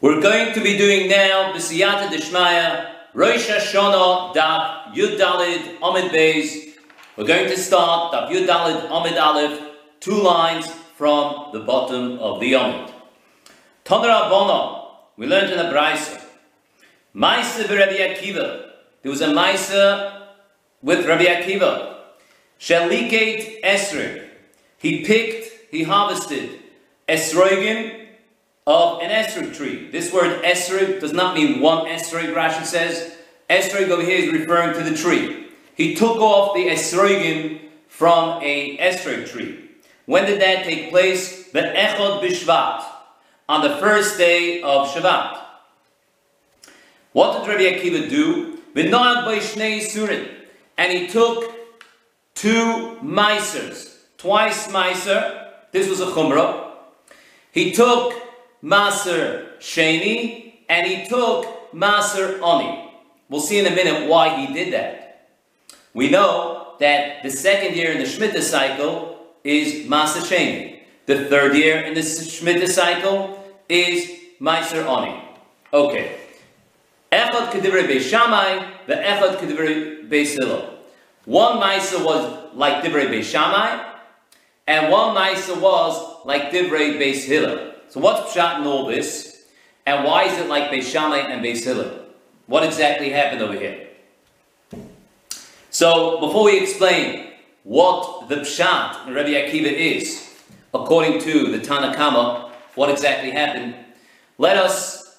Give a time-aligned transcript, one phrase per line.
[0.00, 6.74] We're going to be doing now B'siyata Deshmaya, Rosh Hashanah, Daf Yud Dalid Amid Beis.
[7.16, 9.60] We're going to start Daf Yud Dalid Amid Aleph,
[10.00, 12.92] two lines from the bottom of the Amid.
[13.84, 16.20] Tanra Bono, we learned in the Brisa.
[17.14, 18.70] Maisa Rabbi Akiva.
[19.02, 20.26] There was a Maisa
[20.82, 21.96] with Rabbi Akiva.
[22.60, 24.27] Shalikate Esrig.
[24.78, 26.60] He picked, he harvested
[27.08, 28.06] Esrogin
[28.66, 29.88] of an esrog tree.
[29.90, 33.16] This word esrog does not mean one esrog, Rashi says.
[33.48, 35.46] Esrog over here is referring to the tree.
[35.74, 39.70] He took off the esrogim from a esrog tree.
[40.04, 41.50] When did that take place?
[41.50, 42.84] The Echod Bishvat,
[43.48, 45.38] on the first day of Shvat.
[47.12, 48.58] What did Rabbi Akiva do?
[50.76, 51.54] And he took
[52.34, 53.87] two misers,
[54.18, 55.52] twice miser.
[55.72, 56.72] This was a chumrah.
[57.52, 58.12] He took
[58.62, 62.90] Maser Sheni, and he took Maser Oni.
[63.28, 65.30] We'll see in a minute why he did that.
[65.94, 70.80] We know that the second year in the Shemitah cycle is Maser Sheni.
[71.06, 74.10] The third year in the Shemitah cycle is
[74.40, 75.22] Maser Oni.
[75.72, 76.16] Okay.
[77.10, 80.78] Echad Kedivre Beis Shammai, the Echad Kedivre Beis Hillel.
[81.24, 83.97] One Maisa was like Divrei Beis Shammai,
[84.68, 87.72] and one Maisa was like Divrei Beis Hillel.
[87.88, 89.46] So what's Pshat in all this?
[89.86, 92.04] And why is it like Beis Shammai and Beis Hillel?
[92.46, 93.88] What exactly happened over here?
[95.70, 97.32] So before we explain
[97.64, 100.28] what the Pshat in Rabbi Akiva is,
[100.74, 103.74] according to the Tanakama, what exactly happened,
[104.36, 105.18] let us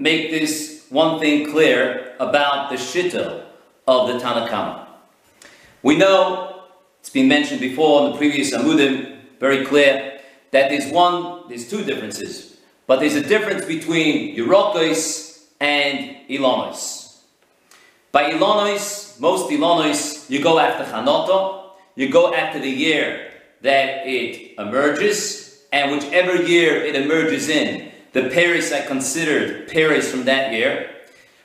[0.00, 3.44] make this one thing clear about the Shitta
[3.86, 4.86] of the Tanakama.
[5.84, 6.49] We know,
[7.00, 10.20] it's been mentioned before in the previous Amudim, very clear,
[10.50, 17.20] that there's one, there's two differences, but there's a difference between Yerokos and Ilonos.
[18.12, 23.30] By Ilonos, most Ilonos, you go after Chanota, you go after the year
[23.62, 30.24] that it emerges, and whichever year it emerges in, the Paris are considered Paris from
[30.24, 30.90] that year.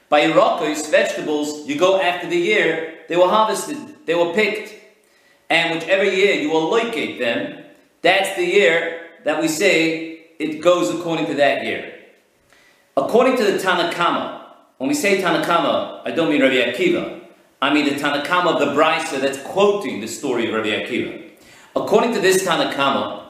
[0.09, 4.73] By Yerokos, vegetables, you go after the year they were harvested, they were picked.
[5.49, 7.63] And whichever year you will locate them,
[8.01, 11.93] that's the year that we say it goes according to that year.
[12.97, 14.43] According to the Tanakama,
[14.77, 17.21] when we say Tanakama, I don't mean Rabbi Akiva.
[17.61, 21.29] I mean the Tanakama of the Brisa that's quoting the story of Rabbi Akiva.
[21.75, 23.23] According to this Tanakama,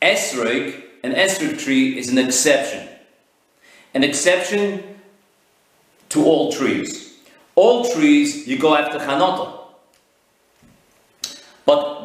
[0.00, 2.88] Esrog, an Esrog tree, is an exception.
[3.94, 4.82] An exception
[6.10, 7.18] to all trees.
[7.54, 9.53] All trees, you go after Chanotah.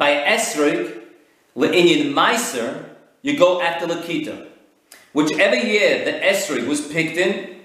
[0.00, 0.98] By Esrog,
[1.54, 2.86] Le'inyan Meiser,
[3.20, 4.46] you go after Lakita.
[5.12, 7.56] Whichever year the Esrig was picked in,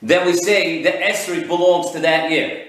[0.00, 2.68] then we say the Esrig belongs to that year.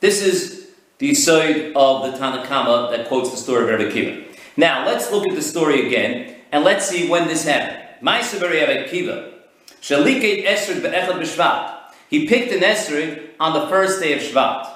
[0.00, 4.24] This is the side of the Tanakama that quotes the story of Rabbi Kiva.
[4.56, 7.78] Now, let's look at the story again, and let's see when this happened.
[8.00, 9.34] Ma'aser Rabbi Kiva,
[9.82, 11.92] Shaliket Esrig be'echad b'Shvat.
[12.08, 14.66] He picked an Esrig on the first day of Shvat.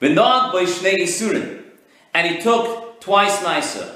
[0.00, 1.57] V'noag b'shnei Isurim.
[2.14, 3.94] And he took twice nicer.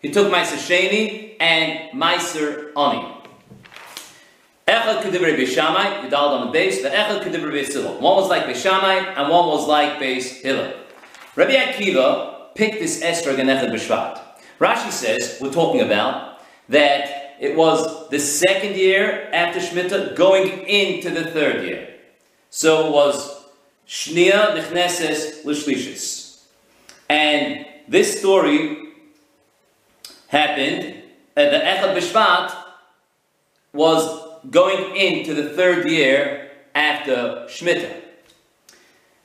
[0.00, 3.14] He took Meiser Sheni and Meiser Ani.
[4.68, 8.00] Echad Kedivrei Beishamai, you dialed on the base, the Echad Kedivrei Beis.
[8.00, 10.74] One was like Beishamai and one was like Beis Hillel.
[11.34, 14.20] Rabbi Akiva picked this Esrog and Echad B'Shvat.
[14.58, 21.10] Rashi says, we're talking about, that it was the second year after Shemitah going into
[21.10, 21.94] the third year.
[22.50, 23.44] So it was
[23.86, 26.15] Shnia Nechneses Lishlishis.
[27.08, 28.92] And this story
[30.28, 31.02] happened,
[31.36, 32.56] uh, the Echad Bishvat
[33.72, 38.02] was going into the third year after Shemitah.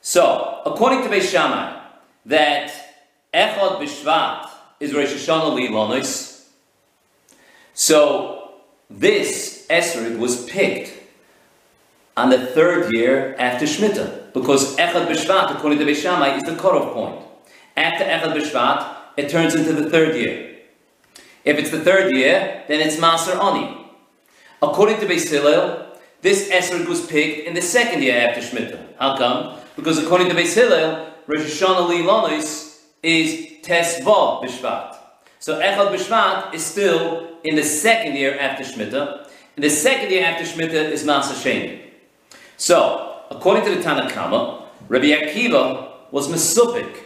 [0.02, 1.80] So, according to Beis Shammai,
[2.26, 2.72] that
[3.34, 4.50] Echad Bishvat
[4.80, 6.48] is Rosh Hashanah Li'Lonis.
[7.74, 8.54] So,
[8.90, 10.94] this Esrog was picked
[12.18, 16.94] on the third year after Shemitah, because Echad Bishvat, according to Beis is the cutoff
[16.94, 17.31] point.
[17.78, 20.58] After Echad B'Shvat, it turns into the third year.
[21.44, 23.88] If it's the third year, then it's Maser Ani.
[24.62, 25.88] According to Beis Hillel,
[26.22, 28.80] this Esrog was picked in the second year after Shemitah.
[29.00, 29.60] How come?
[29.76, 34.98] Because according to Beis Hillel, Rosh Hashanah Lilonis is Tesva Bishvat.
[35.40, 39.28] So Echad Bishvat is still in the second year after Shemitah.
[39.56, 41.82] And the second year after Shemitah is Maser Sheni.
[42.58, 46.98] So, according to the Tanakama, Rabbi Akiva was Mesupik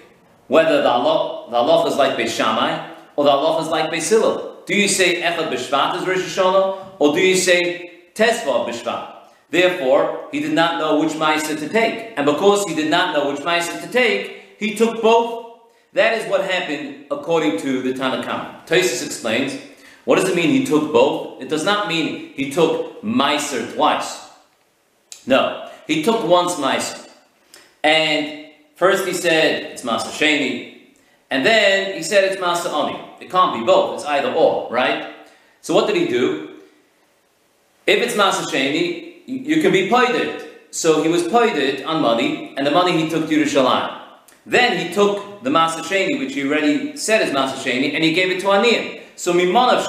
[0.48, 4.64] whether the Allah, the is like Beis Shammai or the Allah is like Hillel.
[4.66, 9.14] Do you say Echad B'Shvat is Rosh Hashanah or do you say Tesva B'Shvat?
[9.50, 12.14] Therefore, he did not know which Ma'aser to take.
[12.18, 15.60] And because he did not know which Ma'aser to take, he took both.
[15.94, 18.66] That is what happened according to the Tanakhama.
[18.68, 19.58] Taisus explains,
[20.04, 21.42] what does it mean he took both?
[21.42, 24.28] It does not mean he took Meiser twice.
[25.26, 27.10] No, he took once Meiser.
[27.84, 28.45] And
[28.76, 30.78] first he said it's Masa Sheni,
[31.30, 33.00] and then he said it's Masa Oni.
[33.20, 35.14] It can't be both, it's either or, right?
[35.62, 36.60] So what did he do?
[37.88, 42.66] If it's Masa Sheni, you, can be paid So he was paid on money, and
[42.66, 44.02] the money he took to Yerushalayim.
[44.46, 48.14] Then he took the Masa Sheni, which he already said is Masa Sheni, and he
[48.14, 49.02] gave it to Aniyim.
[49.16, 49.88] So Mimanav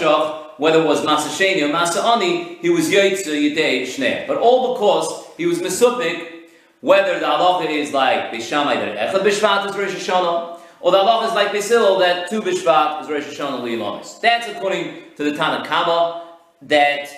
[0.59, 4.27] whether it was Masa Sheni or Masa Ani, he was Yaitza Yidei Shnei.
[4.27, 6.36] But all because he was Mesupik,
[6.87, 11.27] whether the halacha is like Bishamai that Echad Bishvat is Rosh Hashanah, or the halacha
[11.27, 14.21] is like Basil that two Bishvat is Rosh Hashanah Lilonis.
[14.21, 16.23] That's according to the Tanakh
[16.63, 17.09] that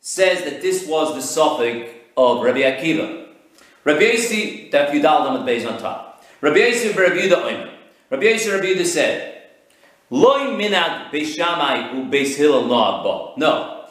[0.00, 3.26] says that this was the suffix of Rabbi Akiva.
[3.82, 6.24] Rabbi Yossi, that Yudal Lamed Beis on top.
[6.40, 7.70] Rabbi Yossi Rabbi Yehuda Omer.
[8.10, 9.42] Rabbi Yossi Rabbi Yehuda said,
[10.10, 12.68] Loi minag beishamai u beis hillel
[13.36, 13.88] No.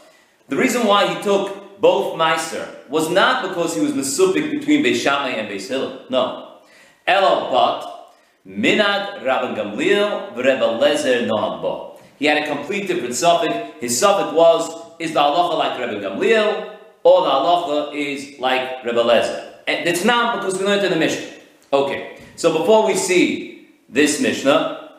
[0.47, 4.95] The reason why he took both Meiser was not because he was mesupik between Beis
[5.01, 6.05] Shammai and Beis Hillel.
[6.09, 6.57] No.
[7.05, 8.13] Elo but
[8.47, 11.99] minag Rabban Gamliel v'Rebbe Lezer noag bo.
[12.17, 13.53] He had a complete different suffix.
[13.79, 19.03] His suffix was is the halacha like Rebbe Gamliel, or the halacha is like Rebbe
[19.03, 19.53] Lezer?
[19.67, 21.37] And it's not because we learned in the Mishnah.
[21.71, 24.91] Okay, so before we see this Mishnah,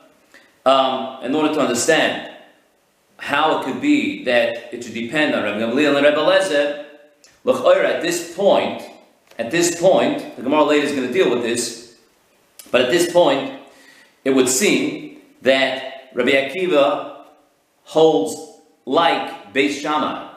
[0.66, 2.27] um, in order to understand
[3.18, 6.86] how it could be that it should depend on Rebbe Gamliel and Rebbe Lezer,
[7.44, 8.82] look, at this point,
[9.38, 11.96] at this point, the Gemara later is going to deal with this,
[12.70, 13.60] but at this point,
[14.24, 17.24] it would seem that Rabbi Akiva
[17.84, 20.30] holds like Beis Shammai.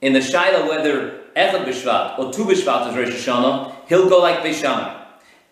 [0.00, 4.38] In the Shaila, whether Echad B'Shvat or Tu B'Shvat is Rosh Hashanah, he'll go like
[4.38, 5.04] Beis Shammai.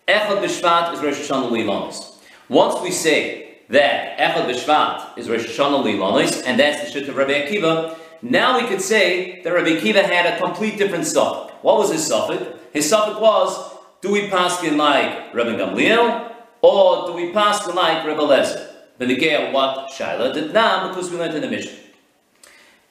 [0.07, 2.15] Echad B'Shvat is Rosh Hashanah Lilonis.
[2.49, 7.15] Once we say that Echad B'Shvat is Rosh Hashanah Lilonis, and that's the shit of
[7.15, 11.53] Rabbi Akiva, now we could say that Rabbi Akiva had a complete different suffix.
[11.61, 12.43] What was his suffix?
[12.73, 16.31] His suffix was, do we pass in like Rabbi Gamliel,
[16.61, 18.71] or do we pass in like Rabbi Lezer?
[18.97, 21.79] The Negea what Shaila did not because we learned in the Mishnah.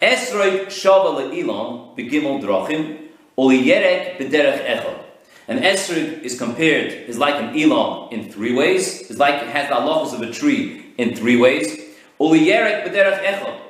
[0.03, 5.04] Esroi shava le'ilon begimel drachim uliyerek b'derech echad.
[5.47, 9.11] An esrog is compared, is like an elon in three ways.
[9.11, 11.81] It's like it has the halachos of a tree in three ways.
[12.19, 13.61] Uliyerek b'derech echad.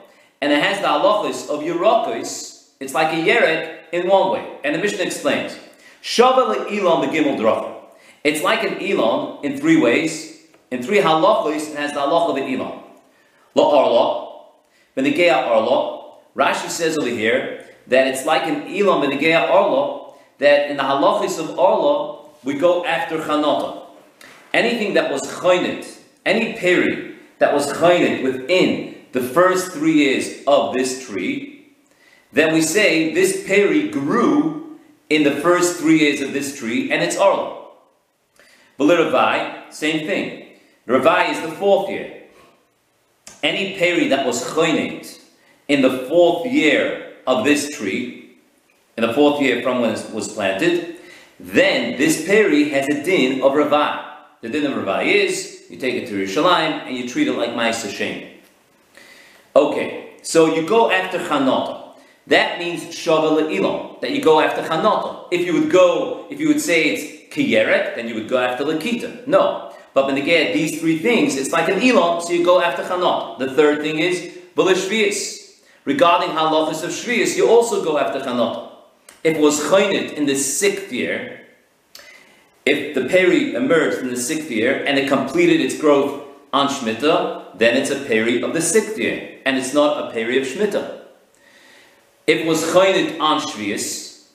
[0.41, 2.69] And it has the halachos of yerokos.
[2.81, 4.59] It's like a yerek in one way.
[4.63, 5.57] And the Mishnah explains.
[6.03, 7.75] Shava le'ilon begimel drachim.
[8.23, 10.39] It's like an elon in three ways.
[10.71, 12.83] In three halachos, it has the halach of an elon.
[13.55, 14.45] Lo arla,
[14.97, 15.95] benegea arla,
[16.37, 20.04] Rashi says over here that it's like an Elam Benegea Arlo,
[20.39, 23.87] that in the halachis of Arlo, we go after Chanota.
[24.53, 30.75] Anything that was chaynit, any peri that was chaynit within the first three years of
[30.75, 31.75] this tree,
[32.33, 34.79] then we say this peri grew
[35.09, 37.73] in the first three years of this tree, and it's Arlo.
[38.79, 40.49] Ravai, same thing.
[40.87, 42.25] Ravai is the fourth year.
[43.43, 45.21] Any peri that was chaynit,
[45.69, 48.24] in the fourth year of this tree,
[48.97, 50.97] in the fourth year from when it was planted,
[51.41, 54.05] then this peri has a din of Ravai.
[54.41, 57.51] The din of Ravai is, you take it to Yerushalayim and you treat it like
[57.51, 58.29] Ma'is Hashem.
[59.57, 61.97] Okay, so you go after Chanota.
[62.27, 65.29] That means Shava Ilon, that you go after Chanota.
[65.31, 68.65] If you would go, if you would say it's Kiyeret, then you would go after
[68.65, 69.27] Lakita.
[69.27, 69.73] No.
[69.93, 73.39] But when get these three things, it's like an Elon, so you go after Chanot.
[73.39, 75.61] The third thing is Bulashvias.
[75.85, 78.64] Regarding halachas of Shvius, you also go after Chanot.
[79.25, 81.41] If it was chaynit in the sixth year,
[82.67, 87.59] if the peri emerged in the sixth year and it completed its growth on Shemitah,
[87.59, 91.01] then it's a peri of the sixth year, and it's not a peri of Shemitah.
[92.27, 94.27] If it was chaynit on Shvius,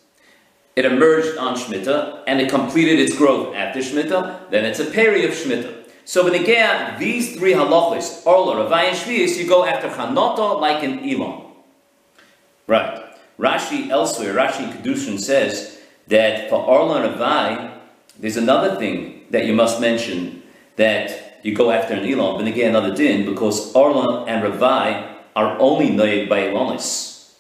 [0.75, 5.25] it emerged on Shemitah, and it completed its growth after Shemitah, then it's a peri
[5.25, 5.85] of Shemitah.
[6.05, 10.83] So when again, these three halachos, Orla, Ravai, and Shvius, you go after Chanoto like
[10.83, 11.45] an Elon.
[12.65, 12.98] Right.
[13.39, 17.71] Rashi elsewhere, Rashi in Kedushin says that for Orla and Ravai,
[18.19, 20.43] there's another thing that you must mention
[20.75, 25.57] that you go after an Elon, but again another din, because Orla and Ravai are
[25.57, 27.33] only noyed by Elonis.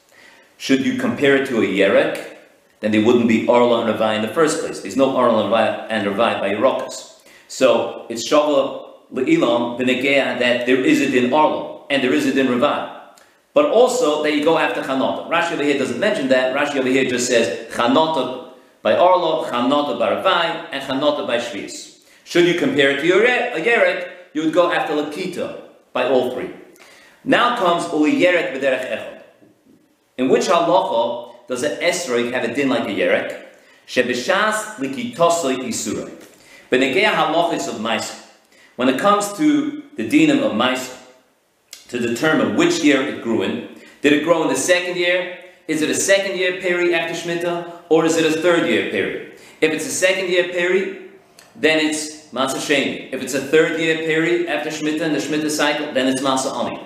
[0.57, 2.37] Should you compare it to a Yerek,
[2.79, 4.79] then they wouldn't be Orla and Ravai in the first place.
[4.79, 5.49] There's no Orla
[5.89, 7.19] and Ravai by Yerokas.
[7.49, 12.33] So it's Shava le'ilam b'negea that there is a din arlo and there is a
[12.33, 12.98] din revad.
[13.59, 15.29] But also that you go after chanota.
[15.29, 16.55] Rashi over here doesn't mention that.
[16.55, 22.05] Rashi over here just says chanota by arlo, chanota by ravai, and chanota by shvis.
[22.23, 25.61] Should you compare it to your a yeret, you would go after lakita
[25.91, 26.51] by all three.
[27.25, 29.23] Now comes uli yeret b'derech echad.
[30.17, 33.43] In which halacha does an esrog have a din like a yerek?
[33.85, 36.09] Shebishas likitosoi isura.
[36.71, 38.25] Benegea halachis of Maisa.
[38.77, 40.98] When it comes to the dinam of Maisa,
[41.89, 43.67] to determine which year it grew in,
[44.01, 45.37] did it grow in the second year?
[45.67, 47.81] Is it a second year period after Shemitah?
[47.89, 49.33] Or is it a third year period?
[49.61, 51.11] If it's a second year period,
[51.55, 53.11] then it's Masa Sheni.
[53.11, 56.55] If it's a third year period after Shemitah and the Shemitah cycle, then it's Masa
[56.55, 56.81] Ani.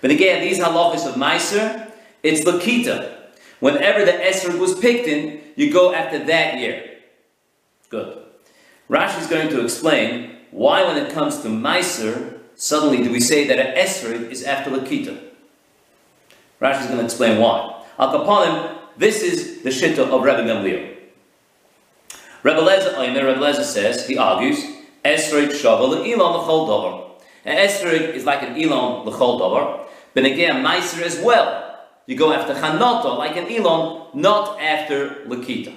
[0.00, 1.90] But again, these halachas of Meiser,
[2.22, 3.16] it's Lakita.
[3.60, 6.98] Whenever the Esrog was picked in, you go after that year.
[7.88, 8.24] Good.
[8.88, 13.46] Rashi is going to explain why, when it comes to Meiser, suddenly do we say
[13.46, 15.18] that an Esrog is after Lakita.
[16.60, 17.84] Rashi is going to explain why.
[17.98, 20.96] Al Kapanim, this is the Shitta of Rebbe Gamliel.
[22.42, 24.58] Rebbe Lezer, Rebbe Lezer says, he argues,
[25.04, 27.14] Esrog Shaval Elon L'chol Dover.
[27.44, 31.78] An Esrog is like an Elon L'chol Dover, but again, Meiser as well.
[32.06, 35.72] You go after Chanota, like an Elon, not after Lakita.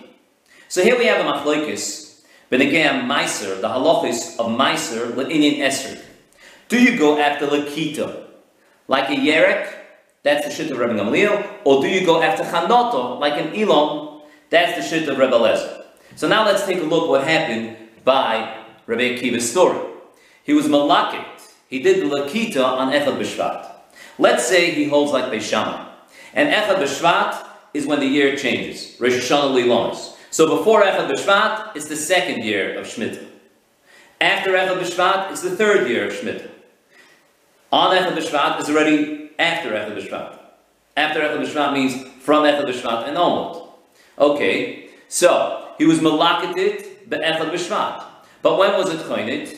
[0.67, 2.23] So here we have a machlokes.
[2.50, 6.01] But again, Meiser, the halachis of Meiser, La'inyan Esrog.
[6.72, 8.28] Do you go after Lakita,
[8.88, 9.74] like a Yerek,
[10.24, 14.22] that's the shit of Rebbe Gamliel, or do you go after Chanota, like an Elon,
[14.50, 15.84] that's the shit of Rebbe Lezer?
[16.16, 17.75] So now let's take a look what happened
[18.06, 19.86] by Rebbe Akiva's story.
[20.46, 21.25] He was malakit.
[21.68, 23.70] He did the Lakita on Echad B'Shvat.
[24.18, 25.90] Let's say he holds like Beishamah.
[26.34, 28.96] And Echad B'Shvat is when the year changes.
[28.98, 30.16] Rosh Hashanah Lilonis.
[30.30, 33.28] So before Echad B'Shvat, it's the second year of Shemitah.
[34.22, 36.48] After Echad B'Shvat, it's the third year of Shemitah.
[37.72, 40.38] On Echad B'Shvat is already after Echad B'Shvat.
[40.98, 43.70] After Echad B'Shvat means from Echad B'Shvat and onward.
[44.20, 48.04] Okay, so he was malakitit be'echad b'shvat.
[48.42, 49.58] But when was it choinit?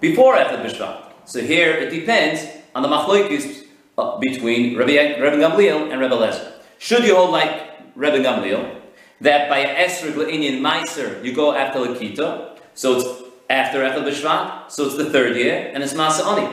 [0.00, 1.12] Before echad b'shvat.
[1.24, 3.64] So here it depends on the machlokes
[3.96, 6.52] uh, between Rebbe, Rebbe Gamliel and Rebbe Lezer.
[6.78, 8.80] Should you hold like Rebbe Gamliel,
[9.20, 14.86] that by Esrog Le'inyan Meiser you go after Lakita, so it's after Echad B'Shvat, so
[14.86, 16.46] it's the third year, and it's Masa Ani,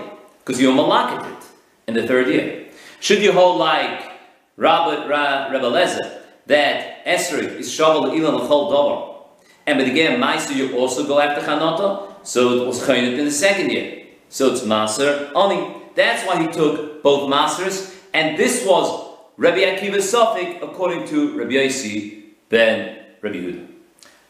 [0.49, 1.43] because you're malakit it
[1.87, 2.65] in the third year.
[3.01, 4.13] Should you hold like
[4.57, 9.29] Rabbi, Rebbe Lezer, that Esrog is Shaval Ilan L'chol Dover,
[9.67, 13.31] and but again, Meiser you also go after Chanota, so it was Chaynit in the
[13.31, 14.07] second year.
[14.29, 15.83] So it's Maser Ani.
[15.93, 21.51] That's why he took both masters, and this was Rabbi Akiva's Sophic according to Rabbi
[21.51, 23.67] Yossi ben Rabbi Huda.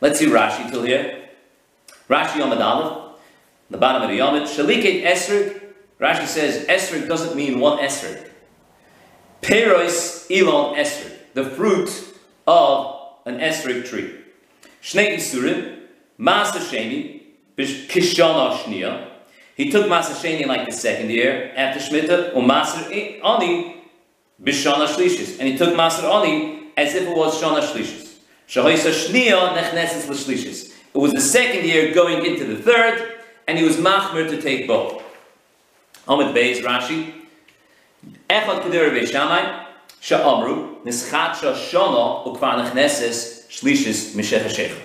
[0.02, 1.30] Let's see Rashi till here.
[2.10, 3.16] Rashi Yomad Aleph,
[3.70, 5.69] the bottom of the Yomad, Shaliket Esrig.
[6.00, 8.30] Rashi says Esrig doesn't mean one Esrig.
[9.42, 11.90] Perois Elon Esrig, the fruit
[12.48, 14.16] of an Esrig tree.
[14.82, 15.80] Shnei Isurim,
[16.20, 17.22] Masa Sheni,
[17.58, 19.10] Kishana
[19.60, 22.90] he took Maser Sheni like the second year after Shemitah, or Maser
[23.22, 23.84] Ani
[24.42, 28.20] b'Shana Shlishis, and he took Maser Ani as if it was Shana Shlishis.
[28.48, 30.74] Shahoisa Shnia nechneses l'Shlishis.
[30.96, 34.66] It was the second year going into the third, and he was machmer to take
[34.66, 35.04] both.
[36.10, 37.14] Rashi,
[38.30, 39.66] Echad
[40.02, 40.84] Sha'amru,
[43.50, 44.80] Shlishis Mishech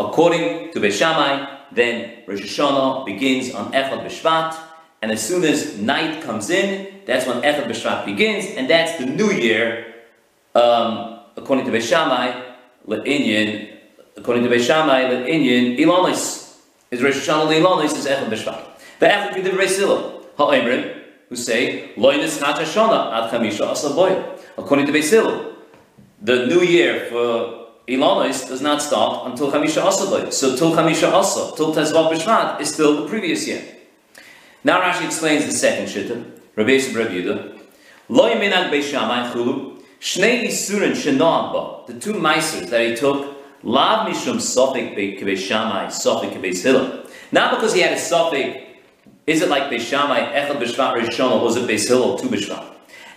[0.00, 4.58] According to Beishamai, then Rosh Hashanah begins on Echad B'Shvat,
[5.02, 9.06] and as soon as night comes in, that's when Echad B'Shvat begins, and that's the
[9.06, 9.94] new year,
[10.54, 12.44] um, according to Beishamai,
[12.86, 13.76] Le'inyan,
[14.16, 16.56] according to Beishamai, Le'inyan, Ilanis,
[16.90, 18.64] is Rosh Hashanah Le'Ilanis is Echad B'Shvat.
[18.98, 24.38] The Echad Kedim Reisila, Who say, Loinis Chat Hashanah, Ad Chamisha Asaboy.
[24.56, 25.56] According to Beisila,
[26.22, 31.56] the new year for Ilanos does not start until Chamisha Asa So till Chamisha Asa,
[31.56, 33.64] till Tezvav B'Shvat, is still the previous year.
[34.62, 37.60] Now Rashi explains the second shitta, Rabbi Yisrael Rabbi Yehuda.
[38.08, 44.36] Lo yiminag Beishamai chulu, shnei isurin shena'ab the two meisers that he took, lav mishum
[44.36, 46.64] sofik Beishamai, sofik Beis
[47.32, 48.67] Not because he had a sofik,
[49.28, 52.64] is it like Beishamai, Echad B'Shvat, Rosh or was it Beis Hillel, two B'Shvat?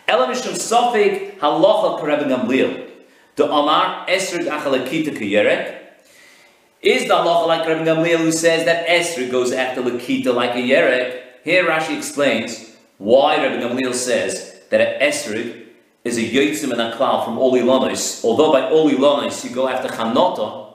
[0.10, 2.90] Ela mishum sofik halacha karebin Gamliel.
[3.38, 5.80] The Amar Esrig Achalakita Kiyerek
[6.82, 10.58] is the halacha like Rabbi Gamliel who says that Esrig goes after Lakita like a
[10.58, 11.22] Yerek.
[11.46, 15.64] Here Rashi explains why Rabbi Gamliel says that an Esrig
[16.04, 18.22] is a Yotzim and a Klal from Lanos.
[18.26, 20.74] Although by Lanos you go after Chanota,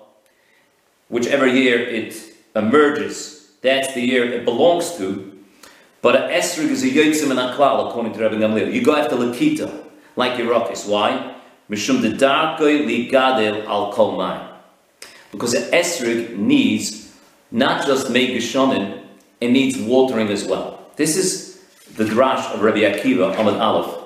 [1.11, 2.17] whichever year it
[2.55, 5.33] emerges that's the year it belongs to.
[6.03, 8.73] But an esrig is a yotzim and a klal, according to Rabbi Gamliel.
[8.73, 9.85] You go after Lakita,
[10.15, 10.89] like Yerokis.
[10.89, 11.35] Why?
[11.69, 14.53] Mishum de al kol
[15.33, 17.07] Because an esrig needs
[17.51, 19.03] not just make geshonin,
[19.41, 20.91] it needs watering as well.
[20.97, 21.65] This is
[21.97, 24.05] the drash of Rabbi Akiva, Ahmed Aleph.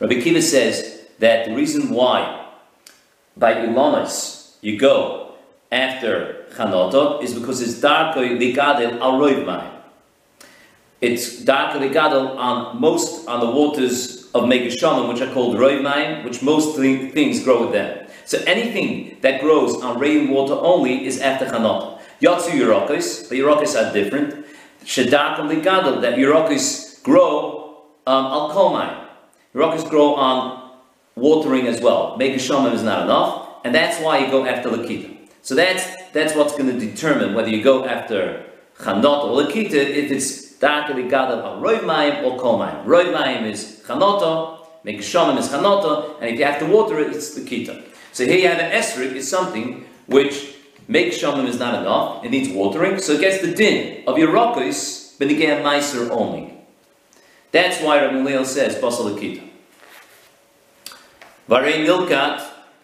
[0.00, 2.48] Rabbi Akiva says that the reason why
[3.36, 5.33] by Ilanis you go
[5.74, 9.74] after Chanota is because it's darkoi li gadel al roiv
[11.04, 16.42] it's darker gadol on most on the waters of Megashalim, which are called Roimayim, which
[16.42, 18.08] most things grow there.
[18.24, 22.00] So anything that grows on rainwater only is after Chanot.
[22.22, 24.46] Yatsu Yerokis, the Yerokis are different.
[24.84, 29.06] Shadakam Ligadol, that Yerokis grow al Kolmayim.
[29.54, 30.70] Yerokis grow on
[31.16, 32.16] watering as well.
[32.18, 35.13] Megashalim is not enough, and that's why you go after Lakita.
[35.44, 38.46] So that's that's what's going to determine whether you go after
[38.78, 42.86] Chanot or Lakita if it's Darkly gadol on roiv mayim or kol mayim.
[42.86, 47.34] Roiv mayim is chanoto, megishonim is chanoto, and if you have to water it, it's
[47.34, 47.84] the kita.
[48.12, 50.54] So here you have an esrik is something which
[50.88, 55.16] megishonim is not enough, it needs watering, so it gets the din of your rokos,
[55.18, 56.54] but again meiser only.
[57.52, 59.42] That's why Rabbi says basal kita.
[61.46, 62.40] Varei nilkat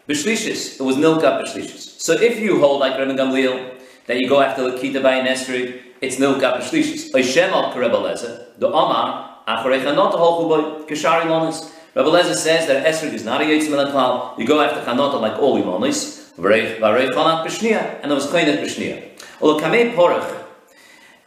[0.08, 0.80] b'shlishis.
[0.80, 2.00] It was nilkat b'shlishis.
[2.00, 5.26] So if you hold like Rabbi Gamliel that you go after the kita by an
[5.26, 7.12] esrik, it's nilka b'shlishis.
[7.12, 11.70] Oishem al Rebbe the Omar, acharecha not holchu boy, kishari lonis.
[11.94, 14.38] Rebbe Lezer says that esrog is not a yitzim klal.
[14.38, 19.10] You go after chanota like all imonis, v'rei chanat b'shnia, and there was kleinet b'shnia.
[19.40, 20.44] Olo kamei porach,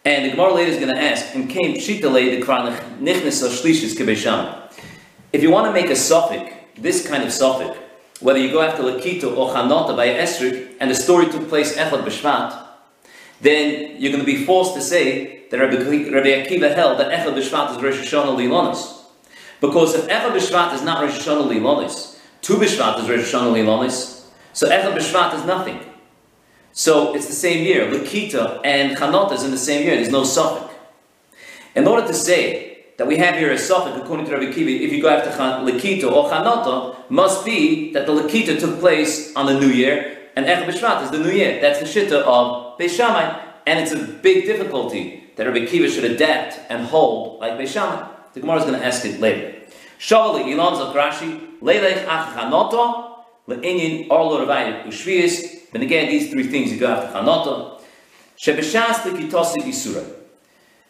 [0.06, 3.96] and the Gemara later is going to ask, and came pshitale the kranach nichnes shlishis
[3.98, 4.72] kebesham.
[5.34, 7.78] If you want to make a suffix, this kind of suffix,
[8.24, 12.04] whether you go after lakito or chanota by esrog, and the story took place echad
[12.04, 12.64] b'shvat,
[13.42, 15.76] then you're going to be forced to say that Rabbi,
[16.10, 19.02] Rabbi Akiva held that Echad B'Shvat is Rosh Hashanah Lilonis.
[19.62, 24.26] Because if Echad B'Shvat is not Rosh Hashanah Lilonis, Tu B'Shvat is Rosh Hashanah Lilonis,
[24.54, 25.80] so Echad B'Shvat is nothing.
[26.72, 27.86] So it's the same year.
[27.86, 29.96] Lakita and Chanota is in the same year.
[29.96, 30.74] There's no suffix.
[31.76, 34.92] In order to say that we have here a suffix, according to Rabbi Akiva, if
[34.92, 39.60] you go after Lakita or Chanota, must be that the Lakita took place on the
[39.60, 41.60] new year, and Echad B'Shvat is the new year.
[41.62, 46.06] That's the shitta of Beis Shammai, and it's a big difficulty that Rabbi Kiva should
[46.06, 48.08] adapt and hold like Beis Shammai.
[48.34, 49.56] The Gemara is going to ask it later.
[50.00, 55.72] Shavali Ilan Zakrashi Leilech Ach Chanoto Le'inyin Orlo Ravayit Ushvius.
[55.74, 57.82] And again, these three things you go after Chanoto.
[58.38, 60.23] Shebeshas Lekitosi Isura.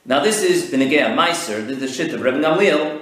[0.06, 3.00] Now this is Benegea Meiser, this is the shit of Rabbi Gamliel,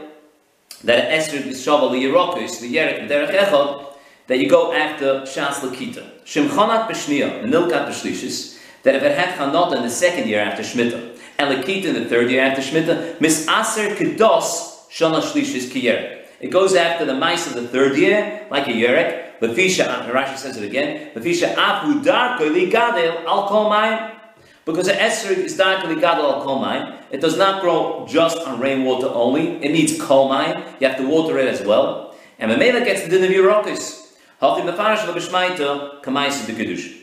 [0.83, 3.95] that Esrik is Shavali Yerokis, the Yerek Derech Echad,
[4.27, 6.07] that you go after Shas Lakita.
[6.25, 11.17] Shimchonat B'Shnia, Nilkat B'Shlishis, that if it had Chanot in the second year after Shemitah,
[11.39, 16.25] and Lakita in the third year after Shemitah, Mis Aser Kedos Shana Shlishis Kiyerek.
[16.39, 19.39] It goes after the mice of the third year, like a Yerek.
[19.39, 24.20] Lefisha, Rashi says it again, Lefisha Afu Darko Gadel Al Kol Mayim.
[24.65, 26.63] Because the Esrig is darkly gadol al kol
[27.11, 29.63] It does not grow just on rainwater only.
[29.63, 30.29] It needs kol
[30.79, 32.15] You have to water it as well.
[32.37, 34.15] And the Mamela gets the din of Yerokis.
[34.41, 36.97] Halti mefarish lo b'shmaita kamais de kedusha.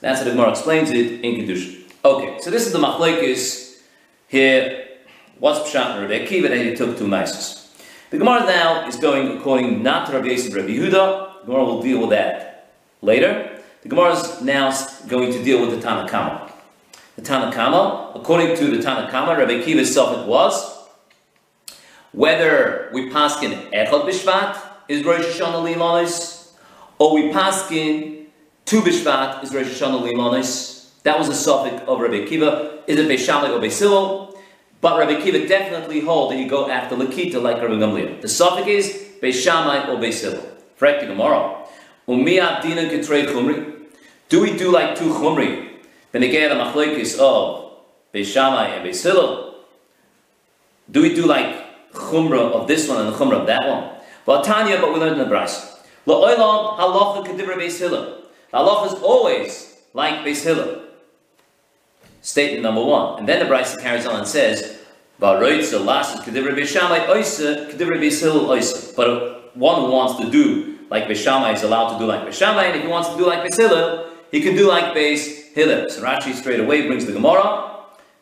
[0.00, 1.80] That's how the Gemara explains it in kedusha.
[2.04, 3.78] Okay, so this is the machlekes
[4.28, 4.86] here.
[5.38, 7.70] What's pshat Rabbi Akiva that he took two maises?
[8.10, 11.40] The Gemara now is going according not to Rabbi Yosef Rabbi Yehuda.
[11.40, 13.58] The Gemara will deal with that later.
[13.82, 14.76] The Gemara is now
[15.08, 16.49] going to deal with the Tanakama.
[17.16, 20.78] The Tanakama, according to the Tanakama, Rabbi Akiva's self was
[22.12, 26.52] whether we pass in Echad Bishvat is Rosh Hashanah Lilanis
[26.98, 28.26] or we paskin
[28.64, 30.90] Tu Bishvat is Rosh Hashanah Limonis.
[31.02, 32.78] That was a suffix of Rabbi Akiva.
[32.86, 34.36] Is it Beishamai or Beisilo?
[34.80, 38.20] But Rabbi Akiva definitely hold that you go after Lakita like Rabbi Gamliel.
[38.20, 38.92] The suffix is
[39.22, 40.44] Beishamai or Beisilo.
[40.78, 41.56] Frekti tomorrow.
[42.06, 42.14] Do
[44.40, 45.69] we do like two Chumri?
[46.12, 47.72] Again, the machlekes of oh,
[48.12, 49.54] Beishamai and Beisilo.
[50.90, 53.90] Do we do like Chumra of this one and the Chumra of that one?
[54.26, 55.76] Well, Tanya, but we learned in the Bryce.
[56.06, 58.24] La'olam halacha kedivra beis hillel.
[58.52, 60.82] Halacha is always like beis hillel.
[62.22, 63.20] Statement number one.
[63.20, 64.78] And then the Bryce carries on and says.
[65.18, 65.50] But one
[69.80, 72.76] who wants to do like beis shamai is allowed to do like beis shamai, and
[72.76, 75.90] if he wants to do like beis hillel, he can do like beis hillel.
[75.90, 77.70] So Rashi straight away brings the Gemara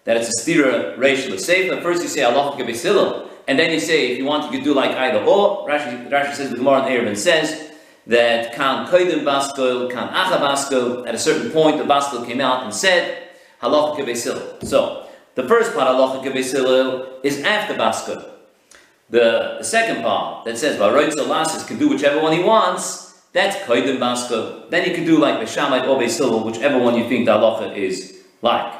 [0.04, 1.80] that it's a stira racial sefer.
[1.80, 4.74] First you say beis hillel, and then you say if you want you to do
[4.74, 5.68] like either or.
[5.68, 7.70] Rashi, Rashi says the Gemara in Erevin says
[8.06, 12.64] that Khan Koidim Baskol, Khan Acha Baskol, at a certain point the Baskol came out
[12.64, 13.28] and said,
[13.62, 18.30] halacha Beis So, the first part, halacha Beis is after Baska.
[19.10, 23.56] The, the second part that says Varoitz Lasis can do whichever one he wants, that's
[23.56, 24.70] Kaidim Baska.
[24.70, 28.18] Then you can do like Beshamai or Beis whichever one you think the halacha is
[28.42, 28.72] like.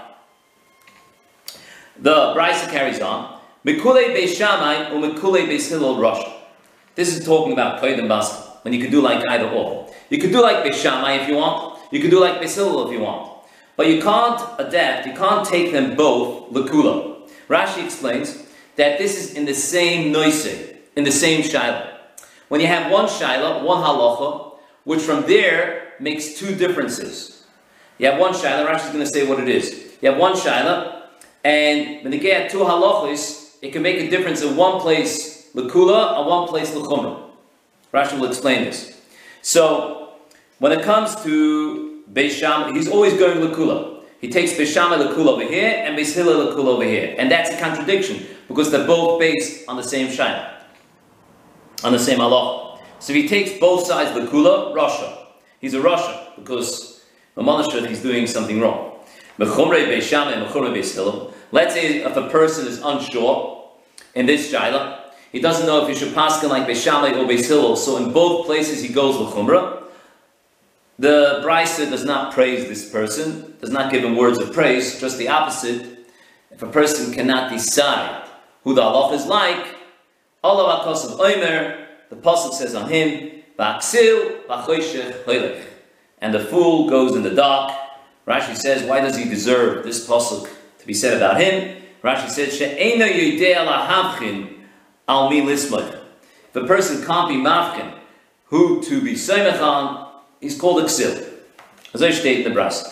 [2.01, 3.41] The Brisa carries on.
[3.65, 6.25] Mikule Beis Shammai or Mikule Beis Hillel Rosh.
[6.95, 9.93] This is talking about Kaidim Baska, when you can do like either or.
[10.09, 12.87] You could do like Beis Shammai if you want, you could do like Beis Hillel
[12.87, 13.43] if you want.
[13.77, 17.29] But you can't adapt, you can't take them both Lakula.
[17.49, 18.45] Rashi explains
[18.77, 20.47] that this is in the same noise,
[20.97, 21.98] in the same shaila.
[22.49, 27.47] When you have one shaila, one halacha, which from there makes two differences.
[27.99, 29.97] You have one shaila, Rashi is going to say what it is.
[30.01, 31.03] You have one shaila,
[31.45, 36.19] and when you get two halachas, it can make a difference in one place lakula
[36.19, 37.23] and one place lachumra.
[37.93, 39.01] Rashi will explain this.
[39.43, 40.13] So,
[40.59, 44.03] when it comes to Beisham, he's always going Lakula.
[44.21, 47.15] He takes Beishama Lakula over here and Beishila Lakula over here.
[47.17, 50.58] And that's a contradiction because they're both based on the same Shaina,
[51.85, 52.81] on the same Allah.
[52.99, 55.27] So he takes both sides Lakula, Russia.
[55.61, 57.05] He's a Russia because
[57.37, 59.01] Mamanashad he's doing something wrong.
[59.39, 59.55] Let's
[61.75, 63.71] say if a person is unsure
[64.15, 64.99] in this Shaila,
[65.31, 68.83] he doesn't know if he should pass like Beishamai or Beis so in both places
[68.83, 69.85] he goes L'chumra.
[70.99, 75.17] The Brisa does not praise this person, does not give him words of praise, just
[75.19, 76.09] the opposite.
[76.51, 78.25] If a person cannot decide
[78.65, 79.78] who the Allah is like,
[80.43, 83.43] Allah of Omer, the Pasuk says on him,
[86.21, 87.73] and the fool goes in the dark.
[88.27, 90.49] Rashi says, why does he deserve this Pasuk
[90.79, 91.83] to be said about him?
[92.03, 92.61] Rashi says,
[95.09, 95.41] al mi
[96.55, 97.95] a person can't be mafkin,
[98.47, 100.09] who to be semechan,
[100.41, 101.27] He's called a ksil.
[101.95, 102.89] As I state in the brass.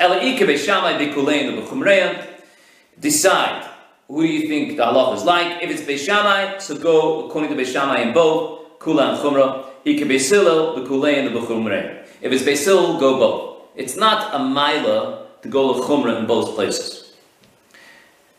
[2.98, 3.70] Decide
[4.08, 5.62] who do you think the halach is like.
[5.62, 9.64] If it's beishamai, so go according to beishamai in both kula and chumra.
[9.86, 12.06] Ike beisilo b'kulein b'chumreim.
[12.20, 13.68] If it's beisil, go both.
[13.74, 17.14] It's not a mila to go to chumra in both places.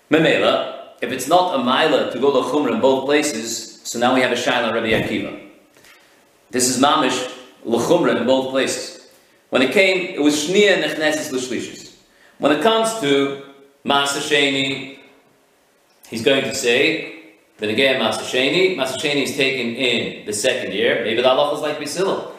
[0.10, 4.14] Memela, if it's not a mila to go to chumra in both places, so now
[4.14, 5.42] we have a shaila Rabbi Akiva.
[6.50, 7.34] This is mamish
[7.66, 9.10] l'chumra in both places.
[9.50, 11.96] When it came, it was Shnia Nechnesis L'Shlishis.
[12.38, 13.44] When it comes to
[13.86, 15.00] Masa Sheni,
[16.10, 21.04] he's going to say that again, Masa Sheni, Sheni is taken in the second year.
[21.04, 22.32] Maybe the Allah is like Basilah.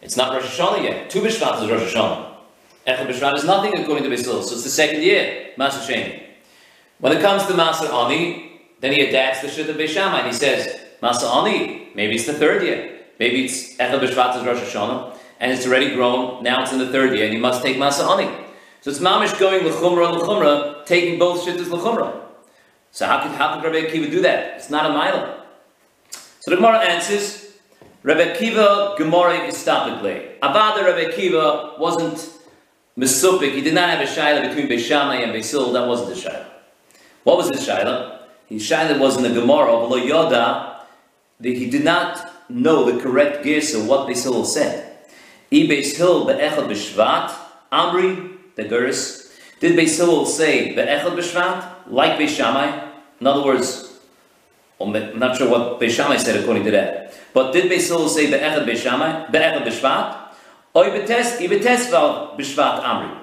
[0.00, 1.10] It's not Rosh Hashanah yet.
[1.10, 2.34] Tu B'Shvat is Rosh Hashanah.
[2.86, 6.22] Echad B'Shvat is nothing according to Basilah, so it's the second year, Masa Sheni.
[6.98, 10.32] When it comes to Masa Ani, then he adapts the Shit of Beishamai and he
[10.32, 13.00] says, Masa Ani, maybe it's the third year.
[13.18, 16.42] Maybe it's Echad B'Shvat is Rosh Hashanah and it's already grown.
[16.42, 18.30] Now it's in the third year, and you must take masa honey.
[18.80, 22.21] So it's mamish going l'chumra l'chumra, taking both shittas l'chumra.
[22.92, 24.58] So how could how could Rabbi Akiva do that?
[24.58, 25.44] It's not a mila.
[26.40, 27.54] So the Gemara answers,
[28.02, 30.38] Rabbi Akiva Gemara istapikle.
[30.40, 32.30] Avada Rabbi Akiva wasn't
[32.96, 33.54] misupik.
[33.54, 35.72] He did not have a shaila between Beishamai and Beisil.
[35.72, 36.46] That wasn't the shaila.
[37.24, 38.18] What was his shaila?
[38.46, 40.82] His shaila was in the Gemara of Lo Yoda.
[41.42, 44.98] He did not know the correct gears of what Beisil said.
[45.50, 47.34] I Beis Hill be'echad
[47.72, 52.90] Amri, the Guris, did Beis Hill say be'echad b'shvat, like Beis Shammai?
[53.20, 54.00] In other words,
[54.80, 57.14] I'm not sure what Beis Shammai said according to that.
[57.32, 60.18] But did Beis Hill say be'echad Beis Shammai, be'echad b'shvat?
[60.74, 63.18] Oy betes, i val b'shvat Amri.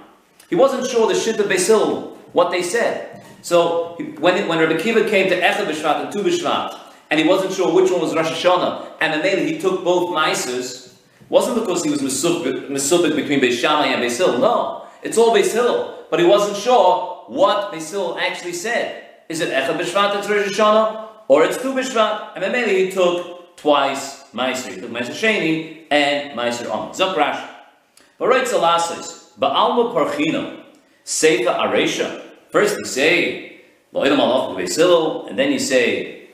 [0.50, 3.24] He wasn't sure the shit of Beis Hill, what they said.
[3.42, 6.78] So when, when Rabbi Kiva came to Echad B'Shvat and Tu B'Shvat,
[7.10, 10.94] and he wasn't sure which one was Rosh Hashanah, and then he took both mices,
[11.30, 14.40] wasn't because he was Mesubik between Beis Shammai and Beis Hill.
[14.40, 16.06] No, it's all Beis Hill.
[16.10, 19.06] But he wasn't sure what Beis Hill actually said.
[19.30, 21.08] Is it Echad B'Shvat that's Rosh Hashanah?
[21.28, 22.34] Or it's Tu B'Shvat?
[22.34, 24.74] And then he took twice Meiser.
[24.74, 26.92] He took Meiser Sheni and Meiser Om.
[26.92, 27.48] Zakrash.
[28.18, 29.38] But right Zalasis.
[29.38, 30.64] Ba'alma Parchino.
[31.04, 32.24] Sefer Aresha.
[32.50, 33.62] First you say,
[33.94, 36.30] Lo'edam Allah Beis Hill, and then you say,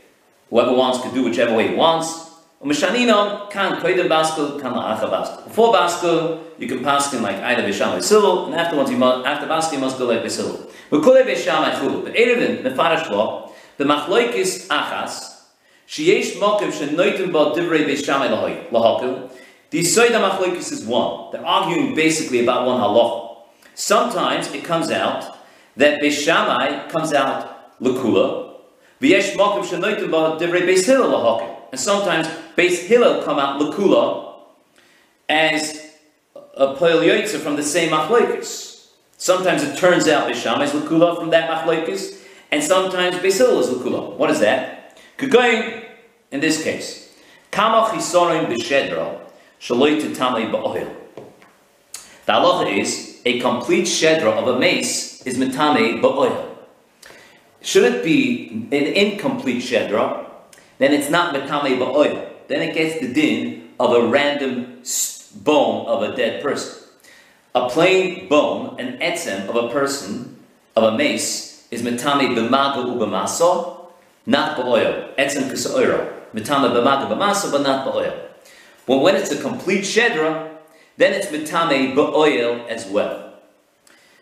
[0.49, 2.24] whoever wants can do whichever way he wants.
[2.65, 5.43] Umishaninon kan koidem baskel kan la'acha baskel.
[5.43, 9.45] Before baskel, you can pass him like either Bisham Civil, and afterwards you must, after
[9.45, 10.67] baskel you must go like Civil.
[10.89, 12.05] V'kulei Bisham Chulu.
[12.05, 15.43] But Erevin, Mefarash law, the machloikis achas,
[15.87, 18.21] sheyesh mokiv shenoitim ba divrei Bisham
[18.71, 19.29] lahakel,
[19.69, 21.31] the Yisoida machloikis is one.
[21.31, 23.43] They're arguing basically about one halacha.
[23.75, 25.37] Sometimes it comes out
[25.77, 28.55] that Beishamai comes out lakula,
[28.99, 31.54] v'yesh mokim shenoitim ba divrei Beis Hillel.
[31.71, 34.35] And sometimes Beis Hillel come out Lakula
[35.27, 35.91] as
[36.33, 38.87] a Poel from the same Achloikis.
[39.17, 43.69] Sometimes it turns out Beis is Lakula from that Machlokes, and sometimes Beis Hillel is
[43.69, 44.15] Lakula.
[44.15, 44.97] What is that?
[45.17, 45.83] Going
[46.31, 47.13] in this case,
[47.51, 49.19] Kama Chisorim B'Shedra
[49.59, 50.93] Shaloi Titame Ba'oil.
[52.25, 56.55] The halacha is a complete shedra of a mace is metame ba'oil.
[57.61, 60.24] Should it be an incomplete shedra,
[60.77, 62.29] then it's not metame ba'oil.
[62.47, 64.81] Then it gets the din of a random
[65.35, 66.83] bone of a dead person.
[67.53, 70.43] A plain bone, an etzem of a person,
[70.75, 73.87] of a mace, is metame b'maga u'b'maso,
[74.25, 75.15] not ba'oil.
[75.15, 76.13] Etzem k'sa'oiro.
[76.33, 78.21] Metame b'maga b'maso, but not ba'oil.
[78.87, 80.51] Well, when it's a complete shedra,
[80.97, 83.33] then it's metame ba'oil as well.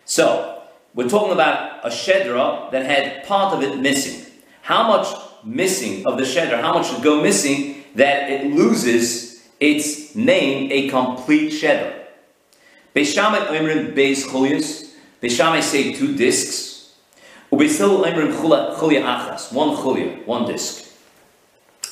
[0.06, 0.62] So,
[0.94, 4.32] we're talking about a shedra that had part of it missing.
[4.62, 5.08] How much
[5.46, 10.90] missing of the shedra, how much should go missing that it loses its name a
[10.90, 12.04] complete shedra?
[12.96, 14.94] Beishamai Oimrim Beis Chulias.
[15.22, 16.94] Beishamai say two discs.
[17.52, 19.52] Ubeisil Oimrim Chulia Achas.
[19.52, 20.92] One Chulia, one disc.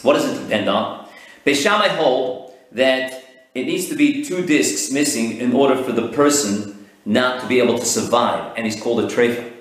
[0.03, 1.07] What does it depend on?
[1.45, 6.87] Beishamai hold that it needs to be two discs missing in order for the person
[7.05, 9.51] not to be able to survive, and he's called a trefa.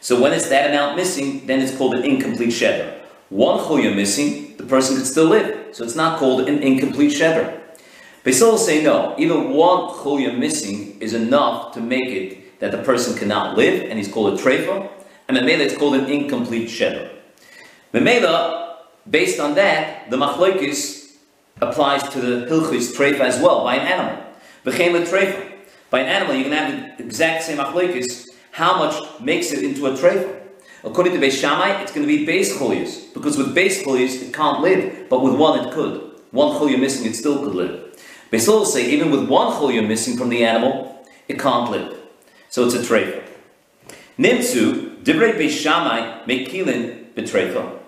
[0.00, 3.00] So when it's that amount missing, then it's called an incomplete shedder.
[3.28, 7.60] One chuya missing, the person could still live, so it's not called an incomplete shedder.
[8.22, 13.18] Basil say no, even one chuya missing is enough to make it that the person
[13.18, 14.88] cannot live, and he's called a trefa,
[15.28, 17.10] and Memela it's called an incomplete shedder.
[17.92, 18.76] Memela,
[19.10, 21.16] based on that, the machlokes
[21.60, 24.24] applies to the hilchis trefa as well, by an animal.
[24.64, 25.52] V'chein trefa.
[25.90, 29.86] By an animal, you can have the exact same machlokes, how much makes it into
[29.86, 30.45] a trefa.
[30.86, 34.32] According to Beis Shammai, it's going to be base chulias, because with base chulias it
[34.32, 36.12] can't live, but with one it could.
[36.30, 38.00] One chulia missing, it still could live.
[38.30, 41.98] Beis will say even with one chulia missing from the animal, it can't live.
[42.50, 43.20] So it's a trefa.
[44.16, 47.80] Nimtzu, divrei Beis Shammai, mekilin betrefa.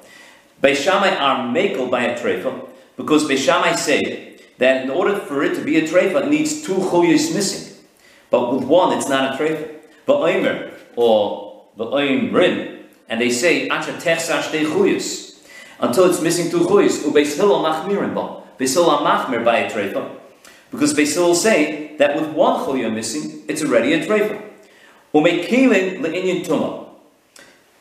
[0.61, 5.45] Beis Shammai are makel by a trefa, because Beis Shammai say that in order for
[5.45, 7.77] it to be a trefa, it needs two chulias missing.
[8.29, 9.73] But with one, it's not a trefa.
[10.09, 12.78] Va'omer, or va'omrin,
[13.09, 13.95] and they say, until
[16.11, 17.37] it's missing two chuyas, beis
[20.71, 24.43] because beis hillel say that with one chuya missing, it's already a trefa.
[25.15, 26.89] Umekilin le'inyin tuma.